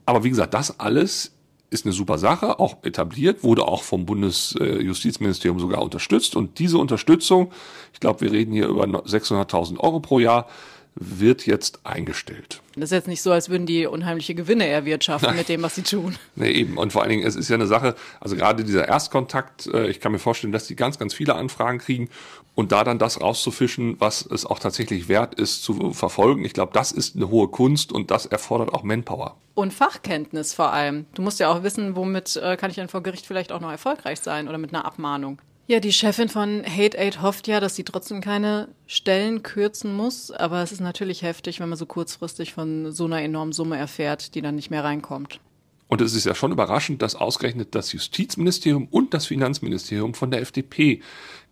[0.07, 1.33] Aber wie gesagt, das alles
[1.71, 6.35] ist eine super Sache, auch etabliert, wurde auch vom Bundesjustizministerium sogar unterstützt.
[6.37, 7.53] Und diese Unterstützung,
[7.93, 10.49] ich glaube, wir reden hier über 600.000 Euro pro Jahr,
[10.95, 12.61] wird jetzt eingestellt.
[12.75, 15.83] Das ist jetzt nicht so, als würden die unheimliche Gewinne erwirtschaften mit dem, was sie
[15.83, 16.17] tun.
[16.37, 16.79] Nee, eben.
[16.79, 20.01] Und vor allen Dingen, es ist ja eine Sache, also gerade dieser Erstkontakt, äh, ich
[20.01, 22.09] kann mir vorstellen, dass die ganz, ganz viele Anfragen kriegen
[22.55, 26.45] und da dann das rauszufischen, was es auch tatsächlich wert ist zu verfolgen.
[26.45, 29.37] Ich glaube, das ist eine hohe Kunst und das erfordert auch Manpower.
[29.55, 31.07] Und Fachkenntnis vor allem.
[31.15, 33.71] Du musst ja auch wissen, womit äh, kann ich denn vor Gericht vielleicht auch noch
[33.71, 35.41] erfolgreich sein oder mit einer Abmahnung.
[35.71, 40.33] Ja, die Chefin von Hate Aid hofft ja, dass sie trotzdem keine Stellen kürzen muss.
[40.33, 44.35] Aber es ist natürlich heftig, wenn man so kurzfristig von so einer enormen Summe erfährt,
[44.35, 45.39] die dann nicht mehr reinkommt.
[45.87, 50.41] Und es ist ja schon überraschend, dass ausgerechnet das Justizministerium und das Finanzministerium von der
[50.41, 51.03] FDP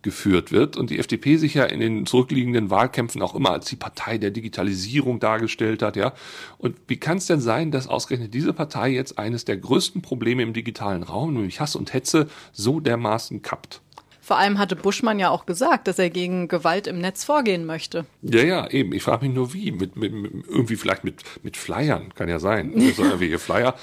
[0.01, 3.77] geführt wird und die FDP sich ja in den zurückliegenden Wahlkämpfen auch immer als die
[3.77, 6.13] Partei der Digitalisierung dargestellt hat, ja.
[6.57, 10.43] Und wie kann es denn sein, dass ausgerechnet diese Partei jetzt eines der größten Probleme
[10.43, 13.81] im digitalen Raum, nämlich Hass und Hetze, so dermaßen kappt?
[14.29, 18.05] Vor allem hatte Buschmann ja auch gesagt, dass er gegen Gewalt im Netz vorgehen möchte.
[18.21, 18.93] Ja, ja, eben.
[18.93, 19.71] Ich frage mich nur wie.
[19.71, 22.71] Mit, mit, mit, irgendwie vielleicht mit, mit Flyern, kann ja sein.
[22.75, 23.73] Also irgendwelche Flyer.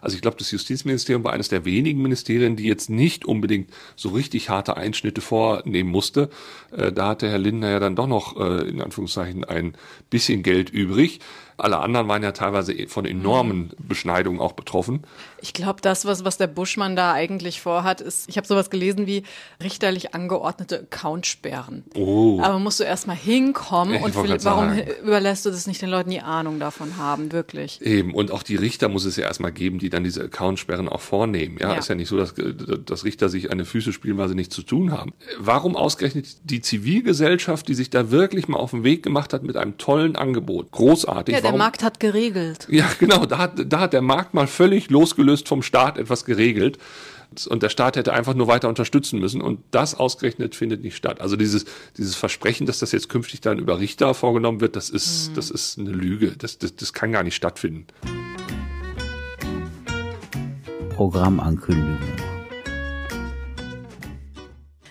[0.00, 4.10] Also ich glaube, das Justizministerium war eines der wenigen Ministerien, die jetzt nicht unbedingt so
[4.10, 6.30] richtig harte Einschnitte vornehmen musste.
[6.70, 9.74] Äh, da hatte Herr Lindner ja dann doch noch äh, in Anführungszeichen ein
[10.08, 11.18] bisschen Geld übrig.
[11.56, 15.02] Alle anderen waren ja teilweise von enormen Beschneidungen auch betroffen.
[15.42, 19.06] Ich glaube, das, was, was der Buschmann da eigentlich vorhat, ist, ich habe sowas gelesen
[19.06, 19.22] wie
[19.62, 21.84] richterlich angeordnete Accountsperren.
[21.94, 22.40] Oh.
[22.42, 24.72] Aber musst du erstmal hinkommen Ich und warum
[25.02, 27.80] überlässt du das nicht den Leuten, die Ahnung davon haben, wirklich?
[27.82, 31.00] Eben, und auch die Richter muss es ja erstmal geben, die dann diese Accountsperren auch
[31.00, 31.56] vornehmen.
[31.60, 31.78] Ja, Ja.
[31.78, 32.34] ist ja nicht so, dass,
[32.86, 35.12] dass Richter sich eine Füße spielen, weil sie nichts zu tun haben.
[35.38, 39.56] Warum ausgerechnet die Zivilgesellschaft, die sich da wirklich mal auf den Weg gemacht hat mit
[39.56, 40.70] einem tollen Angebot?
[40.72, 41.34] Großartig.
[41.34, 42.66] Ja, der Warum- Markt hat geregelt.
[42.70, 46.78] Ja, genau, da hat, da hat der Markt mal völlig losgelöst vom Staat etwas geregelt.
[47.48, 49.40] Und der Staat hätte einfach nur weiter unterstützen müssen.
[49.40, 51.20] Und das ausgerechnet findet nicht statt.
[51.20, 51.64] Also dieses,
[51.96, 55.78] dieses Versprechen, dass das jetzt künftig dann über Richter vorgenommen wird, das ist, das ist
[55.78, 56.32] eine Lüge.
[56.36, 57.86] Das, das, das kann gar nicht stattfinden.
[60.90, 61.98] Programmankündigung.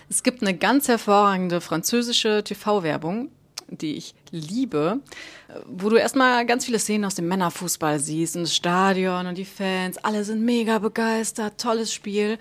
[0.08, 3.30] Es gibt eine ganz hervorragende französische TV-Werbung,
[3.68, 5.00] die ich liebe,
[5.66, 9.44] wo du erstmal ganz viele Szenen aus dem Männerfußball siehst und das Stadion und die
[9.44, 12.38] Fans, alle sind mega begeistert, tolles Spiel.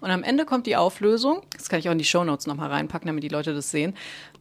[0.00, 3.08] Und am Ende kommt die Auflösung, das kann ich auch in die Shownotes nochmal reinpacken,
[3.08, 3.94] damit die Leute das sehen,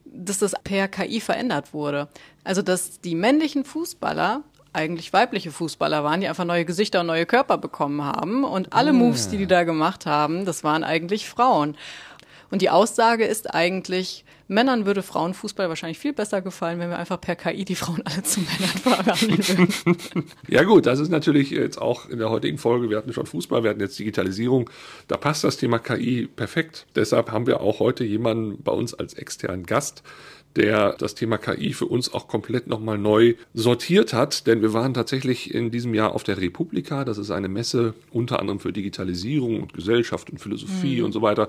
[0.05, 2.07] dass das per KI verändert wurde.
[2.43, 7.25] Also, dass die männlichen Fußballer eigentlich weibliche Fußballer waren, die einfach neue Gesichter und neue
[7.25, 8.43] Körper bekommen haben.
[8.43, 11.75] Und alle Moves, die die da gemacht haben, das waren eigentlich Frauen.
[12.49, 17.19] Und die Aussage ist eigentlich, Männern würde Frauenfußball wahrscheinlich viel besser gefallen, wenn wir einfach
[17.19, 20.27] per KI die Frauen alle zu Männern verwandeln würden.
[20.47, 23.63] Ja gut, das ist natürlich jetzt auch in der heutigen Folge, wir hatten schon Fußball,
[23.63, 24.69] wir hatten jetzt Digitalisierung,
[25.07, 26.85] da passt das Thema KI perfekt.
[26.95, 30.03] Deshalb haben wir auch heute jemanden bei uns als externen Gast,
[30.57, 34.93] der das Thema KI für uns auch komplett nochmal neu sortiert hat, denn wir waren
[34.93, 39.61] tatsächlich in diesem Jahr auf der Republika, das ist eine Messe unter anderem für Digitalisierung
[39.61, 41.47] und Gesellschaft und Philosophie und so weiter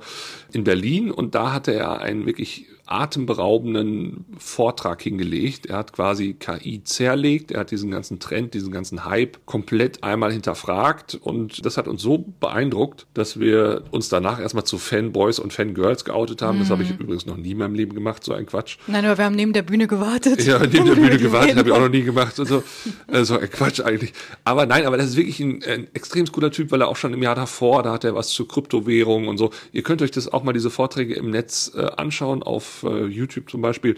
[0.53, 1.11] in Berlin.
[1.11, 5.67] Und da hatte er einen wirklich atemberaubenden Vortrag hingelegt.
[5.67, 10.33] Er hat quasi KI zerlegt, er hat diesen ganzen Trend, diesen ganzen Hype komplett einmal
[10.33, 15.53] hinterfragt und das hat uns so beeindruckt, dass wir uns danach erstmal zu Fanboys und
[15.53, 16.59] Fangirls geoutet haben.
[16.59, 18.79] Das habe ich übrigens noch nie in meinem Leben gemacht, so ein Quatsch.
[18.87, 20.45] Nein, aber wir haben neben der Bühne gewartet.
[20.45, 22.63] Ja, neben der Bühne gewartet, habe ich auch noch nie gemacht und so.
[23.09, 24.13] Äh, so ein Quatsch eigentlich.
[24.45, 27.13] Aber nein, aber das ist wirklich ein, ein extrem cooler Typ, weil er auch schon
[27.13, 29.51] im Jahr davor, da hat er was zu Kryptowährungen und so.
[29.73, 33.51] Ihr könnt euch das auch mal, diese Vorträge im Netz äh, anschauen, auf äh, YouTube
[33.51, 33.97] zum Beispiel.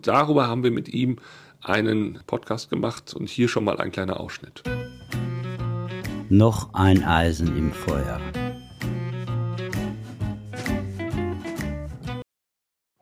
[0.00, 1.16] Darüber haben wir mit ihm
[1.62, 4.62] einen Podcast gemacht und hier schon mal ein kleiner Ausschnitt.
[6.28, 8.20] Noch ein Eisen im Feuer.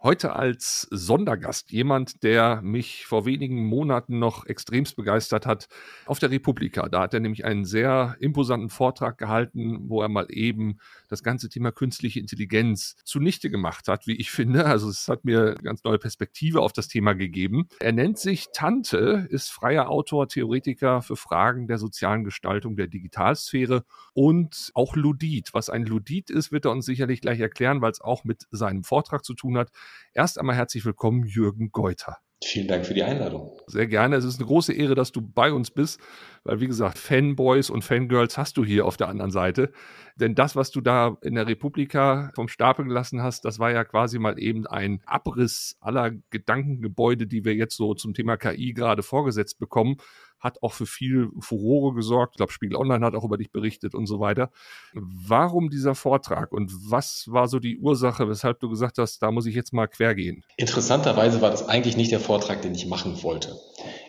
[0.08, 5.68] Heute als Sondergast jemand, der mich vor wenigen Monaten noch extremst begeistert hat
[6.06, 6.88] auf der Republika.
[6.88, 10.78] Da hat er nämlich einen sehr imposanten Vortrag gehalten, wo er mal eben
[11.10, 14.64] das ganze Thema künstliche Intelligenz zunichte gemacht hat, wie ich finde.
[14.64, 17.68] Also es hat mir ganz neue Perspektive auf das Thema gegeben.
[17.78, 23.84] Er nennt sich Tante, ist freier Autor, Theoretiker für Fragen der sozialen Gestaltung der Digitalsphäre
[24.14, 25.50] und auch Ludit.
[25.52, 28.84] Was ein Ludit ist, wird er uns sicherlich gleich erklären, weil es auch mit seinem
[28.84, 29.70] Vortrag zu tun hat.
[30.14, 32.18] Erst einmal herzlich willkommen, Jürgen Geuter.
[32.44, 33.58] Vielen Dank für die Einladung.
[33.66, 34.14] Sehr gerne.
[34.14, 36.00] Es ist eine große Ehre, dass du bei uns bist,
[36.44, 39.72] weil, wie gesagt, Fanboys und Fangirls hast du hier auf der anderen Seite.
[40.14, 43.82] Denn das, was du da in der Republika vom Stapel gelassen hast, das war ja
[43.84, 49.02] quasi mal eben ein Abriss aller Gedankengebäude, die wir jetzt so zum Thema KI gerade
[49.02, 49.96] vorgesetzt bekommen.
[50.38, 52.34] Hat auch für viel Furore gesorgt.
[52.34, 54.50] Ich glaube, Spiegel Online hat auch über dich berichtet und so weiter.
[54.94, 59.46] Warum dieser Vortrag und was war so die Ursache, weshalb du gesagt hast, da muss
[59.46, 60.44] ich jetzt mal quer gehen?
[60.56, 63.56] Interessanterweise war das eigentlich nicht der Vortrag, den ich machen wollte.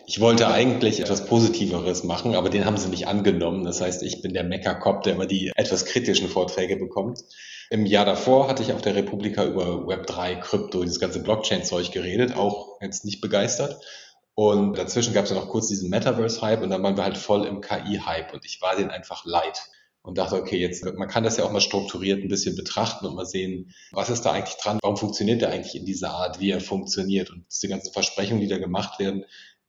[0.06, 3.64] Ich wollte eigentlich etwas Positiveres machen, aber den haben sie nicht angenommen.
[3.64, 7.20] Das heißt, ich bin der Mecker-Cop, der immer die etwas kritischen Vorträge bekommt.
[7.70, 12.34] Im Jahr davor hatte ich auf der Republika über Web3, Krypto, dieses ganze Blockchain-Zeug geredet,
[12.34, 13.80] auch jetzt nicht begeistert.
[14.40, 17.44] Und dazwischen gab es ja noch kurz diesen Metaverse-Hype und dann waren wir halt voll
[17.44, 19.60] im KI-Hype und ich war den einfach leid
[20.00, 23.16] und dachte, okay, jetzt, man kann das ja auch mal strukturiert ein bisschen betrachten und
[23.16, 26.50] mal sehen, was ist da eigentlich dran, warum funktioniert der eigentlich in dieser Art, wie
[26.50, 29.26] er funktioniert und diese ganzen Versprechungen, die da gemacht werden,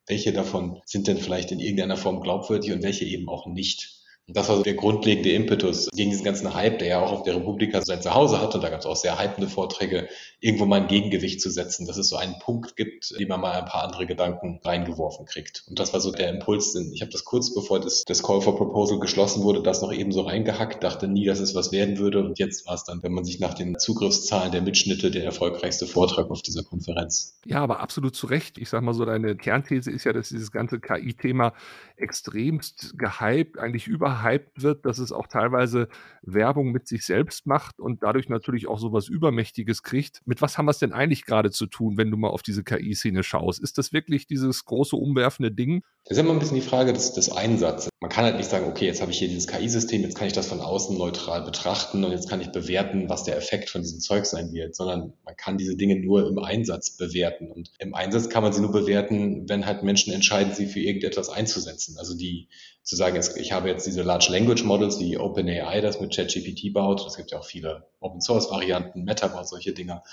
[0.07, 4.00] welche davon sind denn vielleicht in irgendeiner Form glaubwürdig und welche eben auch nicht.
[4.33, 7.35] Das war so der grundlegende Impetus gegen diesen ganzen Hype, der ja auch auf der
[7.35, 8.55] Republika sein Zuhause hat.
[8.55, 10.07] Und da gab es auch sehr hypende Vorträge,
[10.39, 13.51] irgendwo mal ein Gegengewicht zu setzen, dass es so einen Punkt gibt, dem man mal
[13.51, 15.63] ein paar andere Gedanken reingeworfen kriegt.
[15.67, 16.75] Und das war so der Impuls.
[16.93, 20.11] Ich habe das kurz bevor das, das Call for Proposal geschlossen wurde, das noch eben
[20.11, 22.19] so reingehackt, dachte nie, dass es was werden würde.
[22.19, 25.85] Und jetzt war es dann, wenn man sich nach den Zugriffszahlen der Mitschnitte, der erfolgreichste
[25.85, 27.39] Vortrag auf dieser Konferenz.
[27.45, 28.57] Ja, aber absolut zu Recht.
[28.57, 31.53] Ich sage mal so, deine Kernthese ist ja, dass dieses ganze KI-Thema
[31.97, 33.87] extremst gehypt, eigentlich
[34.21, 35.87] überhyped wird, dass es auch teilweise
[36.21, 40.21] Werbung mit sich selbst macht und dadurch natürlich auch sowas Übermächtiges kriegt.
[40.25, 42.63] Mit was haben wir es denn eigentlich gerade zu tun, wenn du mal auf diese
[42.63, 43.59] KI-Szene schaust?
[43.59, 45.83] Ist das wirklich dieses große umwerfende Ding?
[46.05, 47.89] Das ist immer ein bisschen die Frage des, des Einsatzes.
[47.99, 50.33] Man kann halt nicht sagen, okay, jetzt habe ich hier dieses KI-System, jetzt kann ich
[50.33, 53.99] das von außen neutral betrachten und jetzt kann ich bewerten, was der Effekt von diesem
[53.99, 57.51] Zeug sein wird, sondern man kann diese Dinge nur im Einsatz bewerten.
[57.51, 61.29] Und im Einsatz kann man sie nur bewerten, wenn halt Menschen entscheiden, sie für irgendetwas
[61.29, 61.97] einzusetzen.
[61.99, 62.49] Also die
[62.83, 67.05] zu sagen, ich habe jetzt diese Large Language Models, wie OpenAI das mit ChatGPT baut.
[67.05, 70.03] Es gibt ja auch viele Open Source Varianten, Meta baut solche Dinger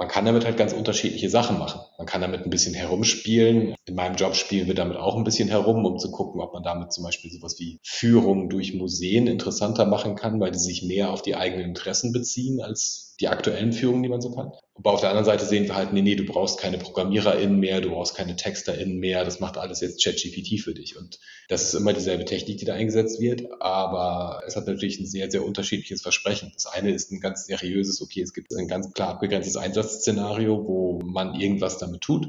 [0.00, 1.78] man kann damit halt ganz unterschiedliche Sachen machen.
[1.98, 3.74] Man kann damit ein bisschen herumspielen.
[3.84, 6.62] In meinem Job spielen wir damit auch ein bisschen herum, um zu gucken, ob man
[6.62, 11.10] damit zum Beispiel sowas wie Führung durch Museen interessanter machen kann, weil die sich mehr
[11.10, 14.52] auf die eigenen Interessen beziehen als die aktuellen Führungen, die man so kann.
[14.74, 17.82] Aber auf der anderen Seite sehen wir halt, nee, nee, du brauchst keine ProgrammiererInnen mehr,
[17.82, 20.96] du brauchst keine TexterInnen mehr, das macht alles jetzt ChatGPT für dich.
[20.96, 25.06] Und das ist immer dieselbe Technik, die da eingesetzt wird, aber es hat natürlich ein
[25.06, 26.50] sehr, sehr unterschiedliches Versprechen.
[26.54, 31.00] Das eine ist ein ganz seriöses, okay, es gibt ein ganz klar abgegrenztes Einsatzszenario, wo
[31.04, 32.26] man irgendwas damit tut.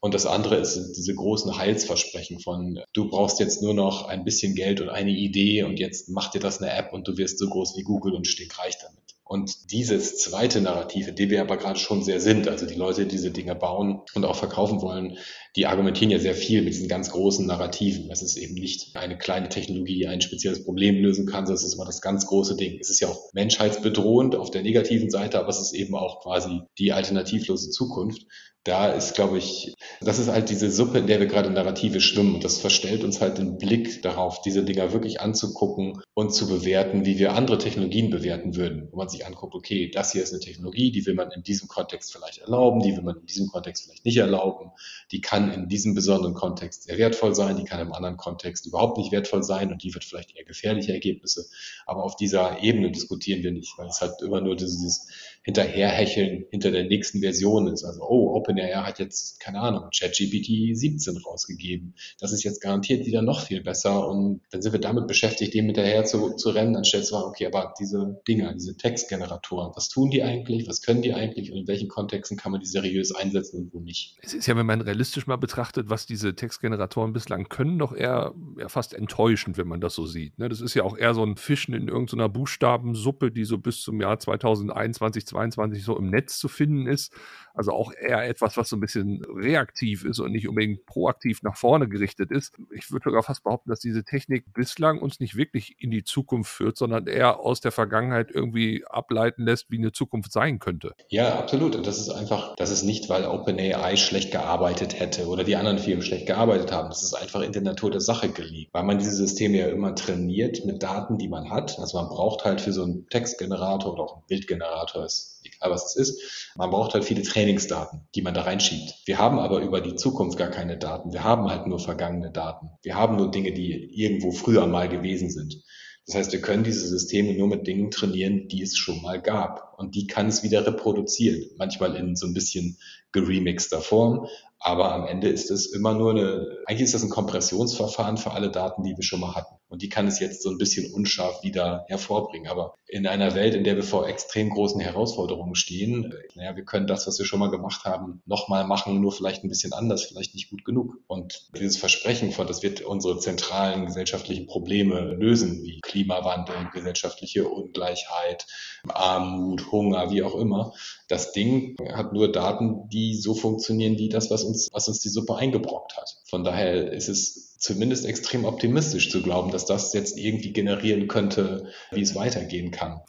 [0.00, 4.54] Und das andere ist diese großen Heilsversprechen von, du brauchst jetzt nur noch ein bisschen
[4.54, 7.48] Geld und eine Idee und jetzt macht dir das eine App und du wirst so
[7.48, 8.95] groß wie Google und stinkreich damit.
[9.36, 13.02] Und dieses zweite Narrativ, in dem wir aber gerade schon sehr sind, also die Leute,
[13.02, 15.18] die diese Dinge bauen und auch verkaufen wollen,
[15.56, 18.10] die argumentieren ja sehr viel mit diesen ganz großen Narrativen.
[18.10, 21.74] Es ist eben nicht eine kleine Technologie, ein spezielles Problem lösen kann, sondern es ist
[21.74, 22.78] immer das ganz große Ding.
[22.80, 26.62] Es ist ja auch menschheitsbedrohend auf der negativen Seite, aber es ist eben auch quasi
[26.78, 28.22] die alternativlose Zukunft
[28.66, 32.34] da ist, glaube ich, das ist halt diese Suppe, in der wir gerade Narrative schwimmen.
[32.34, 37.06] Und das verstellt uns halt den Blick darauf, diese Dinger wirklich anzugucken und zu bewerten,
[37.06, 38.88] wie wir andere Technologien bewerten würden.
[38.90, 41.68] Wo man sich anguckt, okay, das hier ist eine Technologie, die will man in diesem
[41.68, 44.72] Kontext vielleicht erlauben, die will man in diesem Kontext vielleicht nicht erlauben.
[45.12, 48.98] Die kann in diesem besonderen Kontext sehr wertvoll sein, die kann im anderen Kontext überhaupt
[48.98, 51.46] nicht wertvoll sein und die wird vielleicht eher gefährliche Ergebnisse.
[51.86, 55.08] Aber auf dieser Ebene diskutieren wir nicht, weil es halt immer nur dieses
[55.46, 57.84] Hinterherhecheln hinter der nächsten Version ist.
[57.84, 61.94] Also, oh, OpenAI hat jetzt, keine Ahnung, ChatGPT 17 rausgegeben.
[62.18, 64.08] Das ist jetzt garantiert wieder noch viel besser.
[64.08, 67.46] Und dann sind wir damit beschäftigt, dem hinterher zu, zu rennen, anstelle zu sagen, okay,
[67.46, 70.66] aber diese Dinger, diese Textgeneratoren, was tun die eigentlich?
[70.66, 71.52] Was können die eigentlich?
[71.52, 74.16] Und in welchen Kontexten kann man die seriös einsetzen und wo nicht?
[74.22, 78.34] Es ist ja, wenn man realistisch mal betrachtet, was diese Textgeneratoren bislang können, doch eher,
[78.58, 80.40] eher fast enttäuschend, wenn man das so sieht.
[80.40, 80.48] Ne?
[80.48, 84.00] Das ist ja auch eher so ein Fischen in irgendeiner Buchstabensuppe, die so bis zum
[84.00, 85.35] Jahr 2021, 2022
[85.84, 87.12] so im Netz zu finden ist.
[87.56, 91.56] Also auch eher etwas, was so ein bisschen reaktiv ist und nicht unbedingt proaktiv nach
[91.56, 92.54] vorne gerichtet ist.
[92.74, 96.52] Ich würde sogar fast behaupten, dass diese Technik bislang uns nicht wirklich in die Zukunft
[96.52, 100.92] führt, sondern eher aus der Vergangenheit irgendwie ableiten lässt, wie eine Zukunft sein könnte.
[101.08, 101.76] Ja, absolut.
[101.76, 105.78] Und das ist einfach, das ist nicht, weil OpenAI schlecht gearbeitet hätte oder die anderen
[105.78, 106.88] Firmen schlecht gearbeitet haben.
[106.88, 109.94] Das ist einfach in der Natur der Sache gelegt, weil man diese Systeme ja immer
[109.94, 111.78] trainiert mit Daten, die man hat.
[111.78, 115.96] Also man braucht halt für so einen Textgenerator oder auch einen Bildgenerator, ist egal was
[115.96, 118.94] es ist, man braucht halt viele Trainingsdaten, die man da reinschiebt.
[119.04, 121.12] Wir haben aber über die Zukunft gar keine Daten.
[121.12, 122.70] Wir haben halt nur vergangene Daten.
[122.82, 125.62] Wir haben nur Dinge, die irgendwo früher mal gewesen sind.
[126.06, 129.74] Das heißt, wir können diese Systeme nur mit Dingen trainieren, die es schon mal gab.
[129.78, 131.50] und die kann es wieder reproduzieren.
[131.58, 132.78] Manchmal in so ein bisschen
[133.12, 134.26] geremixter Form,
[134.58, 138.50] aber am Ende ist es immer nur eine, eigentlich ist das ein Kompressionsverfahren für alle
[138.50, 139.54] Daten, die wir schon mal hatten.
[139.76, 142.48] Und die kann es jetzt so ein bisschen unscharf wieder hervorbringen.
[142.50, 146.86] Aber in einer Welt, in der wir vor extrem großen Herausforderungen stehen, naja, wir können
[146.86, 150.32] das, was wir schon mal gemacht haben, nochmal machen, nur vielleicht ein bisschen anders, vielleicht
[150.32, 150.96] nicht gut genug.
[151.08, 158.46] Und dieses Versprechen von, das wird unsere zentralen gesellschaftlichen Probleme lösen, wie Klimawandel, gesellschaftliche Ungleichheit,
[158.88, 160.72] Armut, Hunger, wie auch immer.
[161.08, 165.10] Das Ding hat nur Daten, die so funktionieren wie das, was uns, was uns die
[165.10, 166.16] Suppe eingebrockt hat.
[166.24, 171.66] Von daher ist es zumindest extrem optimistisch zu glauben, dass das jetzt irgendwie generieren könnte,
[171.90, 173.00] wie es weitergehen kann.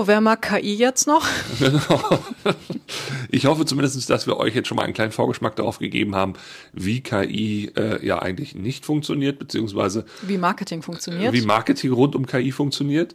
[0.00, 1.26] So, wer mag KI jetzt noch?
[3.30, 6.32] ich hoffe zumindest, dass wir euch jetzt schon mal einen kleinen Vorgeschmack darauf gegeben haben,
[6.72, 11.34] wie KI äh, ja eigentlich nicht funktioniert, beziehungsweise wie Marketing funktioniert.
[11.34, 13.12] Wie Marketing rund um KI funktioniert.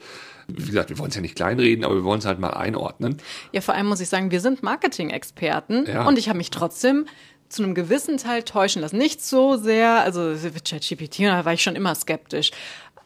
[0.48, 3.18] Wie gesagt, wir wollen es ja nicht kleinreden, aber wir wollen es halt mal einordnen.
[3.52, 6.06] Ja, vor allem muss ich sagen, wir sind Marketing-Experten ja.
[6.06, 7.08] und ich habe mich trotzdem
[7.50, 8.98] zu einem gewissen Teil täuschen lassen.
[8.98, 12.52] Nicht so sehr, also ChatGPT, da war ich schon immer skeptisch.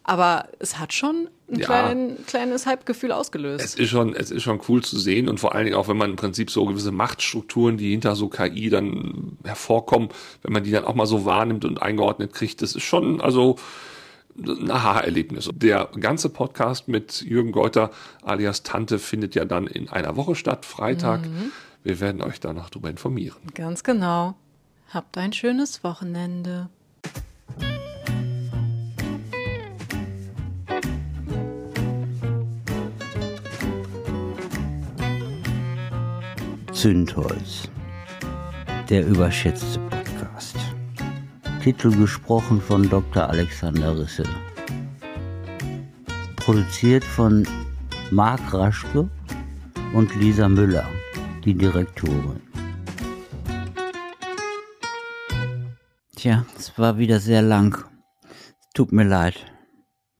[0.09, 3.63] Aber es hat schon ein ja, klein, kleines Hype-Gefühl ausgelöst.
[3.63, 5.97] Es ist, schon, es ist schon cool zu sehen und vor allen Dingen auch, wenn
[5.97, 10.09] man im Prinzip so gewisse Machtstrukturen, die hinter so KI dann hervorkommen,
[10.41, 13.57] wenn man die dann auch mal so wahrnimmt und eingeordnet kriegt, das ist schon, also,
[14.35, 15.47] ein Aha-Erlebnis.
[15.53, 17.91] Der ganze Podcast mit Jürgen Geuter
[18.23, 21.21] alias Tante findet ja dann in einer Woche statt, Freitag.
[21.21, 21.51] Mhm.
[21.83, 23.37] Wir werden euch da noch darüber informieren.
[23.53, 24.33] Ganz genau.
[24.91, 26.69] Habt ein schönes Wochenende.
[36.79, 37.67] Zündholz.
[38.89, 40.55] Der überschätzte Podcast.
[41.61, 43.27] Titel gesprochen von Dr.
[43.27, 44.23] Alexander Risse.
[46.37, 47.45] Produziert von
[48.11, 49.09] Marc Raschke
[49.93, 50.87] und Lisa Müller,
[51.43, 52.39] die Direktorin.
[56.15, 57.83] Tja, es war wieder sehr lang.
[58.73, 59.35] Tut mir leid.